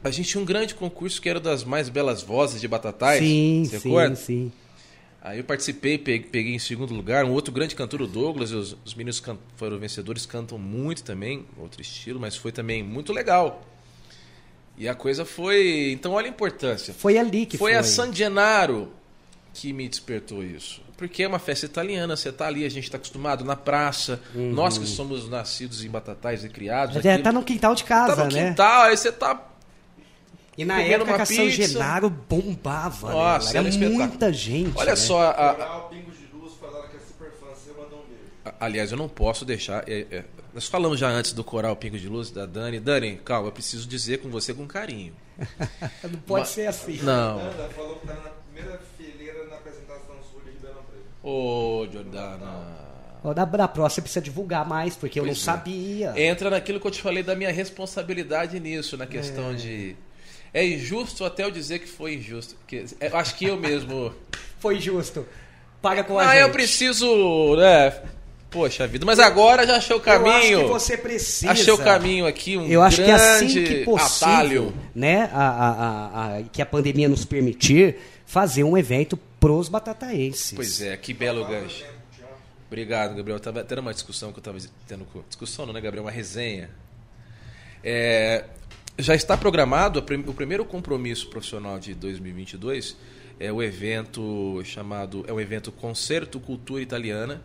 a 0.04 0.10
gente 0.10 0.28
tinha 0.28 0.42
um 0.42 0.44
grande 0.44 0.74
concurso 0.74 1.18
que 1.18 1.26
era 1.26 1.40
das 1.40 1.64
mais 1.64 1.88
belas 1.88 2.22
vozes 2.22 2.60
de 2.60 2.68
Batatais. 2.68 3.20
Sim, 3.20 3.64
sim, 3.64 3.88
recorda? 3.88 4.16
sim. 4.16 4.52
Aí 5.22 5.38
eu 5.38 5.44
participei, 5.44 5.98
peguei 5.98 6.54
em 6.54 6.58
segundo 6.58 6.94
lugar. 6.94 7.24
Um 7.24 7.32
outro 7.32 7.52
grande 7.52 7.74
cantor, 7.74 8.00
o 8.00 8.06
Douglas, 8.06 8.52
os, 8.52 8.76
os 8.84 8.94
meninos 8.94 9.20
can, 9.20 9.36
foram 9.56 9.78
vencedores, 9.78 10.24
cantam 10.24 10.58
muito 10.58 11.02
também, 11.02 11.44
outro 11.58 11.82
estilo, 11.82 12.18
mas 12.18 12.36
foi 12.36 12.52
também 12.52 12.82
muito 12.82 13.12
legal. 13.12 13.62
E 14.78 14.88
a 14.88 14.94
coisa 14.94 15.26
foi. 15.26 15.90
Então, 15.92 16.12
olha 16.12 16.26
a 16.26 16.30
importância. 16.30 16.94
Foi 16.94 17.18
ali 17.18 17.44
que 17.44 17.58
foi. 17.58 17.72
Foi 17.72 17.78
a 17.78 17.82
San 17.82 18.12
Gennaro 18.14 18.90
que 19.52 19.74
me 19.74 19.86
despertou 19.88 20.42
isso. 20.42 20.80
Porque 20.96 21.22
é 21.22 21.28
uma 21.28 21.38
festa 21.38 21.66
italiana, 21.66 22.16
você 22.16 22.28
está 22.28 22.46
ali, 22.46 22.64
a 22.64 22.68
gente 22.68 22.84
está 22.84 22.96
acostumado 22.96 23.44
na 23.44 23.56
praça. 23.56 24.20
Uhum. 24.34 24.52
Nós 24.52 24.78
que 24.78 24.86
somos 24.86 25.28
nascidos 25.28 25.84
em 25.84 25.88
Batatais 25.88 26.44
e 26.44 26.48
criados. 26.48 27.02
Já 27.02 27.16
está 27.16 27.32
no 27.32 27.42
quintal 27.42 27.74
de 27.74 27.84
casa, 27.84 28.16
tá 28.16 28.24
no 28.24 28.32
né? 28.32 28.48
quintal, 28.48 28.82
aí 28.82 28.96
você 28.96 29.08
está 29.08 29.49
e 30.60 30.64
na 30.66 30.82
época 30.82 31.14
que 31.14 31.22
a 31.22 31.24
São 31.24 31.48
Genaro 31.48 32.10
bombava, 32.10 33.10
Nossa, 33.10 33.62
né? 33.62 33.70
Era, 33.70 33.88
muita 33.88 34.30
gente. 34.30 34.76
Olha 34.76 34.90
né? 34.90 34.96
só, 34.96 35.22
a, 35.22 35.50
a... 35.52 35.80
Pingos 35.84 36.18
de 36.18 36.26
Luz 36.34 36.52
falaram 36.60 36.86
que 36.90 36.96
é 36.96 37.00
super 37.00 37.30
fã, 37.32 37.46
você 37.46 37.70
mandou 37.70 38.00
um 38.00 38.02
beijo. 38.02 38.56
Aliás, 38.60 38.92
eu 38.92 38.98
não 38.98 39.08
posso 39.08 39.46
deixar. 39.46 39.88
É, 39.88 40.06
é, 40.10 40.24
nós 40.52 40.66
falamos 40.66 41.00
já 41.00 41.08
antes 41.08 41.32
do 41.32 41.42
coral 41.42 41.74
Pingos 41.76 42.02
de 42.02 42.10
Luz 42.10 42.30
da 42.30 42.44
Dani. 42.44 42.78
Dani, 42.78 43.16
calma, 43.24 43.48
eu 43.48 43.52
preciso 43.52 43.88
dizer 43.88 44.18
com 44.18 44.28
você 44.28 44.52
com 44.52 44.66
carinho. 44.66 45.14
não 46.04 46.20
pode 46.26 46.42
Mas, 46.42 46.48
ser 46.50 46.66
assim. 46.66 46.98
Não. 47.02 47.40
Jordana 47.40 47.68
falou 47.70 47.96
que 47.96 48.06
tá 48.06 48.12
na 48.12 48.30
primeira 48.52 48.80
fileira 48.98 49.46
na 49.46 49.56
apresentação 49.56 50.16
sua 50.30 50.42
de 50.42 50.50
Ribeirão 50.50 50.82
Preto. 50.82 51.06
Ô, 51.22 51.88
Jordana. 51.90 52.80
Da, 53.34 53.44
da 53.46 53.68
próxima 53.68 54.02
precisa 54.02 54.20
divulgar 54.20 54.68
mais, 54.68 54.94
porque 54.94 55.20
pois 55.20 55.26
eu 55.26 55.34
não 55.34 55.54
é. 55.54 55.58
sabia. 55.58 56.12
Entra 56.22 56.50
naquilo 56.50 56.78
que 56.78 56.86
eu 56.86 56.90
te 56.90 57.00
falei 57.00 57.22
da 57.22 57.34
minha 57.34 57.50
responsabilidade 57.50 58.60
nisso, 58.60 58.98
na 58.98 59.06
questão 59.06 59.52
é. 59.52 59.54
de 59.54 59.96
é 60.52 60.66
injusto 60.66 61.24
até 61.24 61.44
eu 61.44 61.50
dizer 61.50 61.78
que 61.78 61.88
foi 61.88 62.14
injusto. 62.14 62.56
Porque 62.56 62.84
eu 63.00 63.16
acho 63.16 63.36
que 63.36 63.46
eu 63.46 63.56
mesmo. 63.56 64.14
foi 64.58 64.76
injusto. 64.76 65.26
Paga 65.80 66.04
com 66.04 66.18
a 66.18 66.22
ah, 66.22 66.34
gente. 66.34 66.42
eu 66.42 66.50
preciso, 66.50 67.56
né? 67.56 68.02
Poxa 68.50 68.84
vida, 68.86 69.06
mas 69.06 69.20
agora 69.20 69.64
já 69.64 69.76
achei 69.76 69.94
o 69.94 70.00
caminho. 70.00 70.28
Eu 70.28 70.36
acho 70.36 70.50
que 70.58 70.68
você 70.72 70.96
precisa. 70.98 71.52
Achei 71.52 71.72
o 71.72 71.78
caminho 71.78 72.26
aqui, 72.26 72.56
um 72.58 72.66
Eu 72.66 72.82
acho 72.82 73.02
que 73.02 73.10
assim 73.10 73.46
que 73.46 73.84
possível, 73.84 74.28
atalho. 74.28 74.74
né, 74.92 75.30
a, 75.32 75.48
a, 75.48 76.38
a, 76.38 76.42
que 76.42 76.60
a 76.60 76.66
pandemia 76.66 77.08
nos 77.08 77.24
permitir, 77.24 77.96
fazer 78.26 78.64
um 78.64 78.76
evento 78.76 79.16
pros 79.38 79.68
batataenses. 79.68 80.52
Pois 80.52 80.82
é, 80.82 80.96
que 80.96 81.14
belo 81.14 81.46
gancho. 81.46 81.84
Obrigado, 82.66 83.14
Gabriel. 83.14 83.38
Tava 83.38 83.62
tendo 83.62 83.80
uma 83.80 83.94
discussão 83.94 84.32
que 84.32 84.38
eu 84.38 84.40
estava 84.40 84.58
tendo 84.86 85.04
com. 85.04 85.22
Discussão 85.28 85.64
não, 85.64 85.72
né, 85.72 85.80
Gabriel? 85.80 86.04
Uma 86.04 86.10
resenha. 86.10 86.70
É, 87.84 88.44
já 89.00 89.14
está 89.14 89.36
programado 89.36 89.98
o 90.26 90.34
primeiro 90.34 90.64
compromisso 90.64 91.28
profissional 91.28 91.78
de 91.78 91.94
2022 91.94 92.96
é 93.38 93.50
o 93.50 93.62
evento 93.62 94.60
chamado 94.64 95.24
é 95.26 95.32
o 95.32 95.40
evento 95.40 95.72
Concerto 95.72 96.38
Cultura 96.38 96.82
Italiana, 96.82 97.42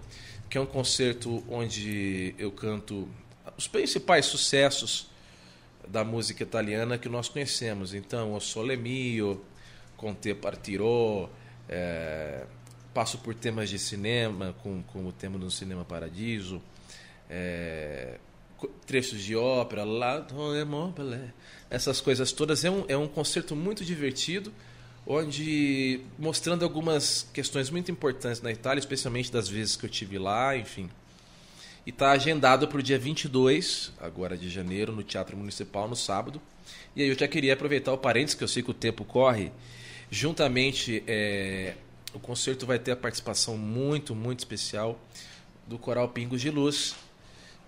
que 0.49 0.57
é 0.57 0.61
um 0.61 0.65
concerto 0.65 1.43
onde 1.49 2.35
eu 2.37 2.51
canto 2.51 3.07
os 3.57 3.67
principais 3.67 4.25
sucessos 4.25 5.09
da 5.87 6.03
música 6.03 6.43
italiana 6.43 6.97
que 6.97 7.07
nós 7.07 7.29
conhecemos. 7.29 7.93
Então, 7.93 8.33
O 8.33 8.39
Sole 8.41 8.75
Mio, 8.75 9.41
Con 9.95 10.13
Te 10.13 10.33
Partirò, 10.33 11.29
é, 11.69 12.43
passo 12.93 13.19
por 13.19 13.33
temas 13.33 13.69
de 13.69 13.79
cinema, 13.79 14.53
com, 14.61 14.83
com 14.83 15.05
o 15.05 15.11
tema 15.11 15.37
do 15.37 15.49
Cinema 15.49 15.85
Paradiso, 15.85 16.61
é, 17.29 18.19
trechos 18.85 19.21
de 19.21 19.35
ópera, 19.35 19.83
lá 19.83 20.25
essas 21.69 22.01
coisas 22.01 22.31
todas. 22.31 22.63
É 22.63 22.71
um, 22.71 22.85
é 22.87 22.97
um 22.97 23.07
concerto 23.07 23.55
muito 23.55 23.83
divertido, 23.83 24.51
onde 25.05 26.01
mostrando 26.17 26.63
algumas 26.63 27.27
questões 27.33 27.69
muito 27.69 27.91
importantes 27.91 28.41
na 28.41 28.51
Itália, 28.51 28.79
especialmente 28.79 29.31
das 29.31 29.47
vezes 29.47 29.75
que 29.75 29.85
eu 29.85 29.89
tive 29.89 30.17
lá, 30.17 30.55
enfim. 30.55 30.89
E 31.85 31.91
está 31.91 32.11
agendado 32.11 32.67
para 32.67 32.79
o 32.79 32.83
dia 32.83 32.97
22, 32.97 33.91
agora 33.99 34.35
de 34.35 34.49
janeiro, 34.49 34.91
no 34.91 35.03
Teatro 35.03 35.37
Municipal, 35.37 35.87
no 35.87 35.95
sábado. 35.95 36.41
E 36.95 37.03
aí 37.03 37.09
eu 37.09 37.17
já 37.17 37.27
queria 37.27 37.53
aproveitar 37.53 37.93
o 37.93 37.97
parênteses, 37.97 38.35
que 38.35 38.43
eu 38.43 38.47
sei 38.47 38.63
que 38.63 38.71
o 38.71 38.73
tempo 38.73 39.05
corre. 39.05 39.51
Juntamente, 40.09 41.03
é, 41.05 41.75
o 42.13 42.19
concerto 42.19 42.65
vai 42.65 42.79
ter 42.79 42.91
a 42.91 42.95
participação 42.95 43.57
muito, 43.57 44.15
muito 44.15 44.39
especial 44.39 44.99
do 45.67 45.77
Coral 45.77 46.09
Pingos 46.09 46.41
de 46.41 46.49
Luz, 46.49 46.95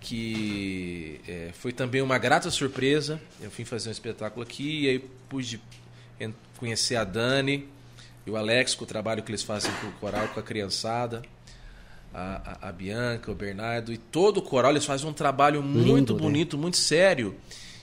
que 0.00 1.20
é, 1.26 1.50
foi 1.52 1.72
também 1.72 2.02
uma 2.02 2.18
grata 2.18 2.50
surpresa. 2.50 3.20
Eu 3.40 3.50
fui 3.50 3.64
fazer 3.64 3.88
um 3.88 3.92
espetáculo 3.92 4.42
aqui 4.42 4.84
e 4.84 4.88
aí 4.88 4.98
pude 5.28 5.60
conhecer 6.56 6.96
a 6.96 7.04
Dani 7.04 7.68
e 8.26 8.30
o 8.30 8.36
Alex, 8.36 8.74
com 8.74 8.84
o 8.84 8.86
trabalho 8.86 9.22
que 9.22 9.30
eles 9.30 9.42
fazem 9.42 9.70
com 9.80 9.86
o 9.88 9.92
coral, 9.92 10.28
com 10.28 10.40
a 10.40 10.42
criançada. 10.42 11.22
A, 12.12 12.58
a, 12.62 12.68
a 12.68 12.72
Bianca, 12.72 13.30
o 13.30 13.34
Bernardo 13.34 13.92
e 13.92 13.98
todo 13.98 14.38
o 14.38 14.42
coral, 14.42 14.70
eles 14.72 14.84
fazem 14.84 15.08
um 15.08 15.12
trabalho 15.12 15.62
muito 15.62 15.96
Lindo, 15.96 16.14
né? 16.14 16.20
bonito, 16.20 16.56
né? 16.56 16.62
muito 16.62 16.76
sério. 16.78 17.34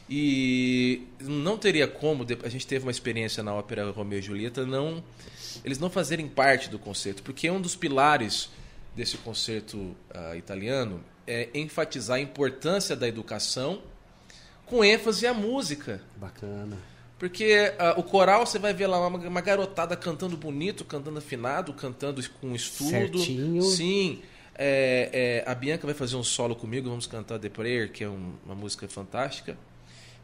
E 0.10 1.08
não 1.20 1.58
teria 1.58 1.88
como, 1.88 2.26
a 2.44 2.50
gente 2.50 2.66
teve 2.66 2.86
uma 2.86 2.92
experiência 2.92 3.42
na 3.42 3.54
ópera 3.54 3.90
Romeu 3.92 4.20
e 4.20 4.22
Julieta, 4.22 4.66
não 4.66 5.04
eles 5.64 5.80
não 5.80 5.90
fazerem 5.90 6.28
parte 6.28 6.70
do 6.70 6.78
concerto, 6.78 7.24
porque 7.24 7.50
um 7.50 7.60
dos 7.60 7.76
pilares 7.76 8.50
desse 8.96 9.18
concerto 9.18 9.78
uh, 9.78 10.36
italiano 10.38 11.02
é, 11.28 11.50
enfatizar 11.54 12.18
a 12.18 12.20
importância 12.20 12.96
da 12.96 13.08
educação 13.08 13.82
com 14.66 14.84
ênfase 14.84 15.28
à 15.28 15.34
música. 15.34 16.02
Bacana. 16.16 16.78
Porque 17.18 17.72
uh, 17.80 18.00
o 18.00 18.04
coral 18.04 18.46
você 18.46 18.60
vai 18.60 18.74
ver 18.74 18.88
lá 18.88 19.08
uma, 19.08 19.18
uma, 19.18 19.42
garotada 19.42 19.96
cantando 19.96 20.36
bonito, 20.36 20.84
cantando 20.84 21.18
afinado, 21.18 21.74
cantando 21.74 22.22
com 22.42 22.54
estudo. 22.54 23.20
Certinho. 23.20 23.62
Sim. 23.62 24.22
É, 24.58 25.44
é, 25.46 25.50
a 25.50 25.56
Bianca 25.56 25.86
vai 25.86 25.94
fazer 25.94 26.16
um 26.16 26.24
solo 26.24 26.56
comigo, 26.56 26.90
vamos 26.90 27.08
cantar 27.08 27.40
The 27.40 27.50
Prayer, 27.50 27.92
que 27.92 28.04
é 28.04 28.10
um, 28.10 28.34
uma 28.46 28.56
música 28.56 28.88
fantástica. 28.88 29.58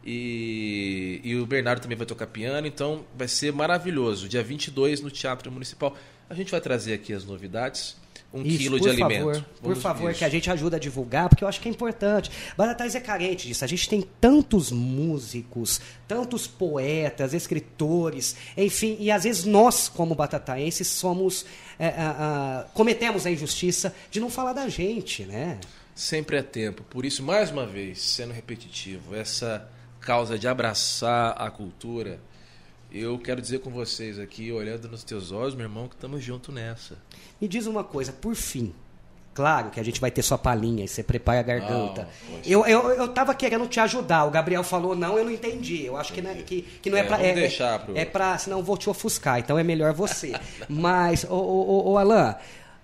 E, 0.03 1.21
e 1.23 1.35
o 1.35 1.45
Bernardo 1.45 1.81
também 1.81 1.97
vai 1.97 2.07
tocar 2.07 2.27
piano, 2.27 2.65
então 2.65 3.05
vai 3.15 3.27
ser 3.27 3.53
maravilhoso. 3.53 4.27
Dia 4.27 4.43
22 4.43 4.99
no 5.01 5.11
Teatro 5.11 5.51
Municipal. 5.51 5.95
A 6.29 6.33
gente 6.33 6.51
vai 6.51 6.59
trazer 6.59 6.93
aqui 6.93 7.13
as 7.13 7.23
novidades 7.23 8.00
um 8.33 8.41
Isso, 8.43 8.57
quilo 8.59 8.79
de 8.79 8.97
favor, 8.97 9.03
alimento. 9.03 9.45
Por 9.61 9.75
favor, 9.75 10.13
que 10.13 10.23
a 10.23 10.29
gente 10.29 10.49
ajuda 10.49 10.77
a 10.77 10.79
divulgar, 10.79 11.27
porque 11.27 11.43
eu 11.43 11.47
acho 11.47 11.59
que 11.59 11.67
é 11.67 11.71
importante. 11.71 12.31
Batatais 12.55 12.95
é 12.95 12.99
carente 12.99 13.47
disso. 13.47 13.65
A 13.65 13.67
gente 13.67 13.89
tem 13.89 14.01
tantos 14.21 14.71
músicos, 14.71 15.81
tantos 16.07 16.47
poetas, 16.47 17.33
escritores, 17.33 18.35
enfim, 18.55 18.95
e 18.99 19.11
às 19.11 19.25
vezes 19.25 19.43
nós, 19.43 19.89
como 19.89 20.15
batataenses, 20.15 20.87
somos. 20.87 21.45
É, 21.77 21.87
é, 21.87 22.65
cometemos 22.73 23.25
a 23.25 23.31
injustiça 23.31 23.93
de 24.09 24.19
não 24.19 24.29
falar 24.29 24.53
da 24.53 24.69
gente, 24.69 25.23
né? 25.23 25.59
Sempre 25.93 26.37
é 26.37 26.41
tempo. 26.41 26.83
Por 26.83 27.05
isso, 27.05 27.21
mais 27.21 27.51
uma 27.51 27.65
vez, 27.65 28.01
sendo 28.01 28.33
repetitivo, 28.33 29.15
essa 29.15 29.67
causa 29.99 30.39
de 30.39 30.47
abraçar 30.47 31.35
a 31.37 31.49
cultura. 31.51 32.19
Eu 32.93 33.17
quero 33.17 33.41
dizer 33.41 33.59
com 33.59 33.69
vocês 33.69 34.19
aqui, 34.19 34.51
olhando 34.51 34.89
nos 34.89 35.01
teus 35.01 35.31
olhos, 35.31 35.55
meu 35.55 35.63
irmão, 35.63 35.87
que 35.87 35.95
estamos 35.95 36.21
juntos 36.21 36.53
nessa. 36.53 36.97
Me 37.39 37.47
diz 37.47 37.65
uma 37.65 37.85
coisa, 37.85 38.11
por 38.11 38.35
fim. 38.35 38.73
Claro 39.33 39.69
que 39.69 39.79
a 39.79 39.83
gente 39.83 40.01
vai 40.01 40.11
ter 40.11 40.21
sua 40.21 40.37
palhinha 40.37 40.83
e 40.83 40.89
você 40.89 41.01
prepara 41.01 41.39
a 41.39 41.43
garganta. 41.43 42.09
eu, 42.45 42.65
eu, 42.65 42.89
eu 42.89 43.07
tava 43.07 43.33
querendo 43.33 43.65
te 43.65 43.79
ajudar. 43.79 44.25
O 44.25 44.29
Gabriel 44.29 44.61
falou 44.61 44.93
não, 44.93 45.17
eu 45.17 45.23
não 45.23 45.31
entendi. 45.31 45.85
Eu 45.85 45.95
acho 45.95 46.11
que 46.11 46.21
não 46.21 46.31
é, 46.31 46.33
que, 46.35 46.63
que 46.81 46.89
não 46.89 46.97
é, 46.97 46.99
é 46.99 47.03
pra. 47.03 47.23
É, 47.23 47.33
deixar 47.33 47.79
pro... 47.79 47.97
é 47.97 48.03
pra. 48.03 48.37
Senão 48.37 48.57
eu 48.57 48.63
vou 48.63 48.75
te 48.75 48.89
ofuscar. 48.89 49.39
Então 49.39 49.57
é 49.57 49.63
melhor 49.63 49.93
você. 49.93 50.33
Mas, 50.67 51.23
ô, 51.23 51.33
ô, 51.33 51.91
ô, 51.91 51.97
Alain, 51.97 52.35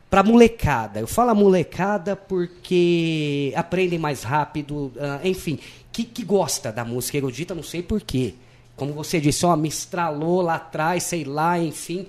pra 0.09 0.23
molecada. 0.23 1.01
Eu 1.01 1.07
falo 1.07 1.35
molecada 1.35 2.15
porque 2.15 3.51
aprendem 3.53 3.99
mais 3.99 4.23
rápido, 4.23 4.93
uh, 4.95 5.19
enfim, 5.25 5.59
que, 5.91 6.05
que 6.05 6.23
gosta 6.23 6.71
da 6.71 6.85
música 6.85 7.17
erudita, 7.17 7.53
não 7.53 7.63
sei 7.63 7.83
porquê 7.83 8.35
como 8.77 8.93
você 8.93 9.19
disse, 9.19 9.45
ó, 9.45 9.55
me 9.57 9.67
estralou 9.67 10.41
lá 10.41 10.55
atrás, 10.55 11.03
sei 11.03 11.25
lá, 11.25 11.59
enfim. 11.59 12.07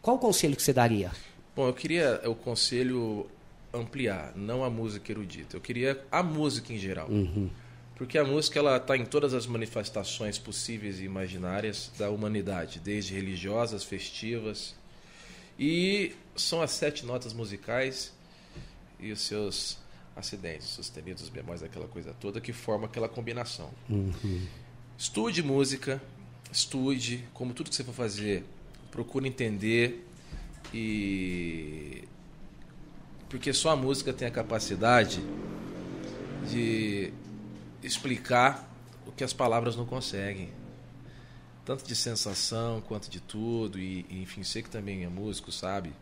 Qual 0.00 0.16
o 0.16 0.18
conselho 0.18 0.56
que 0.56 0.62
você 0.62 0.72
daria? 0.72 1.12
Bom, 1.54 1.68
eu 1.68 1.74
queria 1.74 2.22
o 2.24 2.34
conselho 2.34 3.26
ampliar, 3.72 4.32
não 4.34 4.64
a 4.64 4.70
música 4.70 5.12
erudita. 5.12 5.56
Eu 5.56 5.60
queria 5.60 6.02
a 6.10 6.22
música 6.22 6.72
em 6.72 6.78
geral. 6.78 7.08
Uhum. 7.08 7.50
Porque 7.96 8.18
a 8.18 8.24
música 8.24 8.58
ela 8.58 8.78
está 8.78 8.96
em 8.96 9.04
todas 9.04 9.34
as 9.34 9.46
manifestações 9.46 10.38
possíveis 10.38 11.00
e 11.00 11.04
imaginárias 11.04 11.90
da 11.98 12.10
humanidade, 12.10 12.80
desde 12.80 13.14
religiosas, 13.14 13.84
festivas. 13.84 14.74
E 15.58 16.14
são 16.34 16.62
as 16.62 16.70
sete 16.70 17.04
notas 17.04 17.32
musicais 17.32 18.12
e 18.98 19.12
os 19.12 19.20
seus 19.20 19.78
acidentes, 20.14 20.66
sustenidos, 20.68 21.28
bemóis, 21.28 21.62
aquela 21.62 21.86
coisa 21.88 22.14
toda 22.18 22.40
que 22.40 22.52
forma 22.52 22.86
aquela 22.86 23.08
combinação. 23.08 23.70
Uhum. 23.88 24.46
Estude 24.98 25.42
música, 25.42 26.00
estude, 26.50 27.28
como 27.34 27.52
tudo 27.52 27.68
que 27.68 27.76
você 27.76 27.84
for 27.84 27.92
fazer, 27.92 28.44
procure 28.90 29.28
entender 29.28 30.06
e 30.72 32.04
porque 33.28 33.52
só 33.52 33.70
a 33.70 33.76
música 33.76 34.10
tem 34.10 34.26
a 34.26 34.30
capacidade 34.30 35.20
de 36.48 37.12
explicar 37.82 38.72
o 39.06 39.12
que 39.12 39.22
as 39.22 39.34
palavras 39.34 39.76
não 39.76 39.84
conseguem. 39.84 40.48
Tanto 41.62 41.84
de 41.84 41.94
sensação 41.94 42.80
quanto 42.80 43.10
de 43.10 43.20
tudo, 43.20 43.78
e, 43.78 44.06
e 44.08 44.22
enfim, 44.22 44.42
sei 44.42 44.62
que 44.62 44.70
também 44.70 45.04
é 45.04 45.08
músico, 45.08 45.52
sabe? 45.52 45.92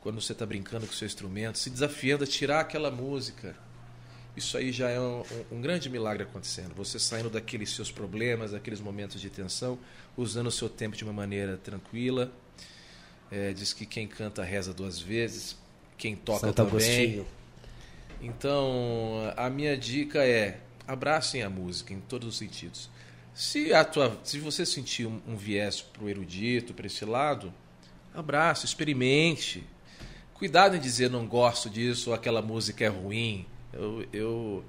Quando 0.00 0.20
você 0.20 0.32
está 0.32 0.46
brincando 0.46 0.86
com 0.86 0.92
o 0.92 0.96
seu 0.96 1.06
instrumento, 1.06 1.58
se 1.58 1.70
desafiando 1.70 2.22
a 2.22 2.26
tirar 2.26 2.60
aquela 2.60 2.90
música 2.90 3.56
isso 4.38 4.56
aí 4.56 4.72
já 4.72 4.88
é 4.88 4.98
um, 4.98 5.22
um, 5.52 5.60
grande 5.60 5.90
milagre 5.90 6.22
acontecendo. 6.22 6.74
Você 6.74 6.98
saindo 6.98 7.28
daqueles 7.28 7.70
seus 7.70 7.90
problemas, 7.90 8.52
daqueles 8.52 8.80
momentos 8.80 9.20
de 9.20 9.28
tensão, 9.28 9.78
usando 10.16 10.46
o 10.46 10.50
seu 10.50 10.68
tempo 10.68 10.96
de 10.96 11.04
uma 11.04 11.12
maneira 11.12 11.56
tranquila. 11.56 12.32
É, 13.30 13.52
diz 13.52 13.72
que 13.72 13.84
quem 13.84 14.06
canta 14.06 14.42
reza 14.42 14.72
duas 14.72 14.98
vezes, 14.98 15.56
quem 15.98 16.16
toca 16.16 16.40
Santo 16.40 16.54
também. 16.54 16.72
Agostinho. 16.72 17.26
Então, 18.20 19.32
a 19.36 19.50
minha 19.50 19.76
dica 19.76 20.24
é 20.24 20.60
abracem 20.86 21.42
a 21.42 21.50
música 21.50 21.92
em 21.92 22.00
todos 22.00 22.28
os 22.28 22.38
sentidos. 22.38 22.88
Se, 23.34 23.72
a 23.72 23.84
tua, 23.84 24.18
se 24.24 24.40
você 24.40 24.64
sentir 24.64 25.06
um, 25.06 25.20
um 25.28 25.36
viés 25.36 25.82
para 25.82 26.02
o 26.02 26.08
erudito, 26.08 26.72
para 26.72 26.86
esse 26.86 27.04
lado, 27.04 27.52
abrace, 28.14 28.64
experimente. 28.64 29.64
Cuidado 30.34 30.76
em 30.76 30.80
dizer 30.80 31.10
não 31.10 31.26
gosto 31.26 31.68
disso 31.68 32.10
ou 32.10 32.14
aquela 32.14 32.40
música 32.40 32.84
é 32.84 32.88
ruim 32.88 33.46
eu, 33.72 34.06
eu, 34.12 34.64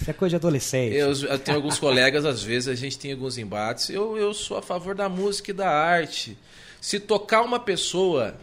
Isso 0.00 0.10
é 0.10 0.12
coisa 0.12 0.30
de 0.30 0.36
adolescente. 0.36 0.94
Eu, 0.94 1.12
eu, 1.12 1.38
tenho 1.38 1.56
alguns 1.56 1.78
colegas, 1.78 2.24
às 2.24 2.42
vezes 2.42 2.68
a 2.68 2.74
gente 2.74 2.98
tem 2.98 3.12
alguns 3.12 3.38
embates. 3.38 3.88
Eu, 3.88 4.16
eu 4.16 4.34
sou 4.34 4.58
a 4.58 4.62
favor 4.62 4.94
da 4.94 5.08
música 5.08 5.50
e 5.50 5.54
da 5.54 5.70
arte. 5.70 6.36
Se 6.80 7.00
tocar 7.00 7.42
uma 7.42 7.58
pessoa, 7.58 8.36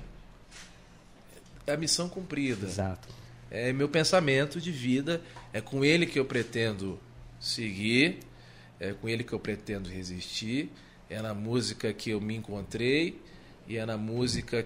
é 1.68 1.74
a 1.74 1.78
missão 1.78 2.10
cumprida. 2.10 2.66
Exato. 2.66 3.08
É 3.52 3.72
meu 3.72 3.88
pensamento 3.88 4.60
de 4.60 4.72
vida. 4.72 5.22
É 5.54 5.62
com 5.62 5.86
ele 5.86 6.06
que 6.06 6.20
eu 6.20 6.26
pretendo 6.26 7.00
seguir. 7.40 8.20
É 8.80 8.94
com 8.94 9.08
ele 9.08 9.24
que 9.24 9.34
eu 9.34 9.40
pretendo 9.40 9.90
resistir. 9.90 10.72
É 11.10 11.22
na 11.22 11.34
música 11.34 11.94
que 11.94 12.10
eu 12.10 12.20
me 12.20 12.36
encontrei. 12.36 13.22
E 13.68 13.78
é 13.78 13.86
na 13.86 13.98
música 13.98 14.66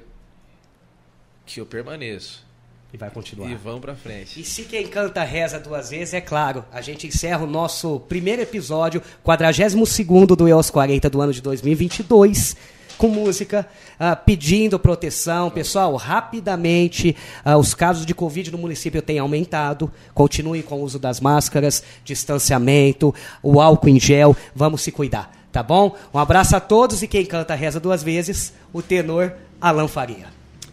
que 1.46 1.60
eu 1.60 1.66
permaneço. 1.66 2.46
E 2.94 2.98
vai 2.98 3.10
continuar. 3.10 3.50
E 3.50 3.56
vão 3.56 3.82
pra 3.82 3.96
frente. 3.96 4.40
E 4.40 4.44
se 4.44 4.66
quem 4.66 4.86
canta 4.86 5.24
reza 5.24 5.60
duas 5.60 5.90
vezes, 5.90 6.14
é 6.14 6.22
claro, 6.22 6.64
a 6.72 6.80
gente 6.80 7.08
encerra 7.08 7.44
o 7.44 7.48
nosso 7.48 8.00
primeiro 8.02 8.44
episódio, 8.44 9.02
42 9.24 10.06
do 10.38 10.48
EOS 10.48 10.70
40 10.70 11.10
do 11.10 11.20
ano 11.20 11.34
de 11.34 11.42
2022, 11.42 12.56
com 12.96 13.08
música, 13.08 13.68
uh, 13.96 14.16
pedindo 14.24 14.78
proteção. 14.78 15.50
Pessoal, 15.50 15.96
rapidamente, 15.96 17.16
uh, 17.44 17.58
os 17.58 17.74
casos 17.74 18.06
de 18.06 18.14
Covid 18.14 18.52
no 18.52 18.60
município 18.60 19.02
têm 19.02 19.18
aumentado. 19.18 19.92
Continue 20.14 20.62
com 20.62 20.76
o 20.76 20.84
uso 20.84 21.00
das 21.00 21.20
máscaras, 21.20 21.84
distanciamento, 22.06 23.14
o 23.42 23.60
álcool 23.60 23.90
em 23.90 24.00
gel. 24.00 24.38
Vamos 24.54 24.84
se 24.84 24.92
cuidar, 24.92 25.32
tá 25.52 25.64
bom? 25.64 25.96
Um 26.14 26.20
abraço 26.20 26.56
a 26.56 26.60
todos 26.60 27.02
e 27.02 27.08
quem 27.08 27.26
canta 27.26 27.56
reza 27.56 27.80
duas 27.80 28.04
vezes, 28.04 28.54
o 28.72 28.84
tenor 28.84 29.34
Alan 29.60 29.88
Faria. 29.88 30.28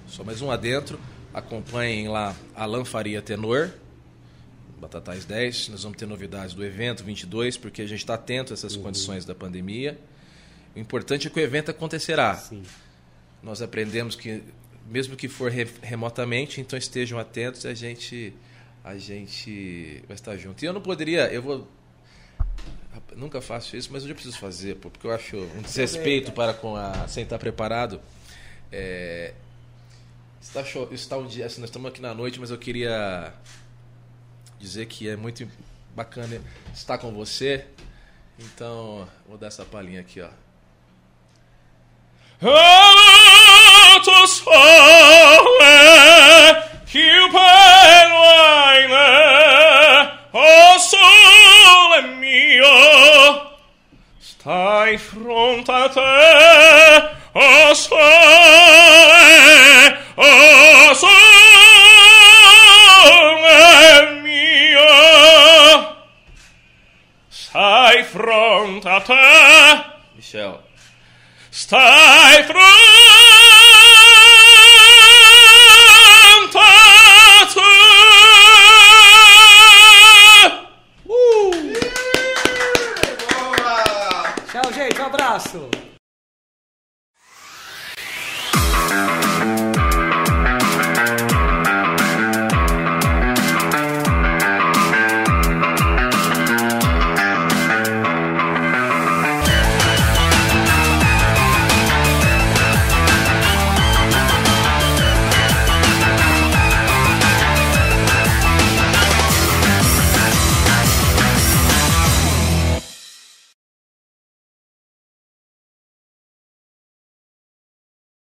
Só 0.07 0.23
mais 0.23 0.43
um 0.43 0.51
adentro. 0.51 0.99
Acompanhem 1.41 2.07
lá 2.09 2.37
Alan 2.55 2.85
Faria 2.85 3.23
Tenor, 3.23 3.71
Batatais 4.79 5.25
10. 5.25 5.71
Nós 5.71 5.83
vamos 5.83 5.99
ter 5.99 6.07
novidades 6.07 6.55
do 6.55 6.65
evento 6.65 7.03
22, 7.03 7.57
porque 7.57 7.83
a 7.83 7.87
gente 7.87 8.01
está 8.01 8.15
atento 8.15 8.53
a 8.53 8.55
essas 8.55 8.77
uhum. 8.77 8.83
condições 8.83 9.25
da 9.25 9.35
pandemia. 9.35 9.99
O 10.77 10.79
importante 10.79 11.27
é 11.27 11.31
que 11.31 11.41
o 11.41 11.43
evento 11.43 11.71
acontecerá. 11.71 12.37
Sim. 12.37 12.63
Nós 13.43 13.63
aprendemos 13.63 14.15
que, 14.15 14.43
mesmo 14.87 15.17
que 15.17 15.29
for 15.29 15.51
re 15.51 15.67
remotamente, 15.83 16.61
então 16.61 16.79
estejam 16.79 17.19
atentos 17.19 17.65
e 17.65 17.69
a 17.69 17.75
gente, 17.75 18.35
a 18.85 18.97
gente 18.99 20.03
vai 20.07 20.15
estar 20.15 20.37
junto. 20.37 20.63
E 20.63 20.67
eu 20.67 20.73
não 20.73 20.81
poderia, 20.81 21.33
eu 21.33 21.43
vou. 21.43 21.69
Nunca 23.17 23.41
faço 23.41 23.77
isso, 23.77 23.89
mas 23.91 24.03
eu 24.03 24.09
já 24.09 24.15
preciso 24.15 24.39
fazer, 24.39 24.77
porque 24.77 25.07
eu 25.07 25.11
acho 25.11 25.37
um 25.37 25.63
desrespeito 25.63 26.33
para 26.33 26.53
com 26.53 26.77
a 26.77 27.09
sem 27.09 27.25
estar 27.25 27.39
preparado. 27.39 28.01
É, 28.71 29.33
Está 30.41 30.65
show, 30.65 30.89
está 30.91 31.19
um 31.19 31.27
dia, 31.27 31.45
assim, 31.47 31.61
nós 31.61 31.69
estamos 31.69 31.91
aqui 31.91 32.01
na 32.01 32.15
noite, 32.15 32.41
mas 32.41 32.51
eu 32.51 32.57
queria 32.57 33.33
dizer 34.59 34.87
que 34.87 35.09
é 35.09 35.15
muito 35.15 35.47
bacana 35.95 36.41
estar 36.73 36.97
com 36.97 37.13
você. 37.13 37.67
Então, 38.39 39.07
vou 39.29 39.37
dar 39.37 39.49
essa 39.49 39.67
palhinha 39.67 40.01
aqui, 40.01 40.21
ó. 40.21 40.31
é 42.43 44.01
que 46.87 47.31
o 57.35 57.75
sole, 57.75 58.01
Ah, 60.23 60.91
us 60.91 61.20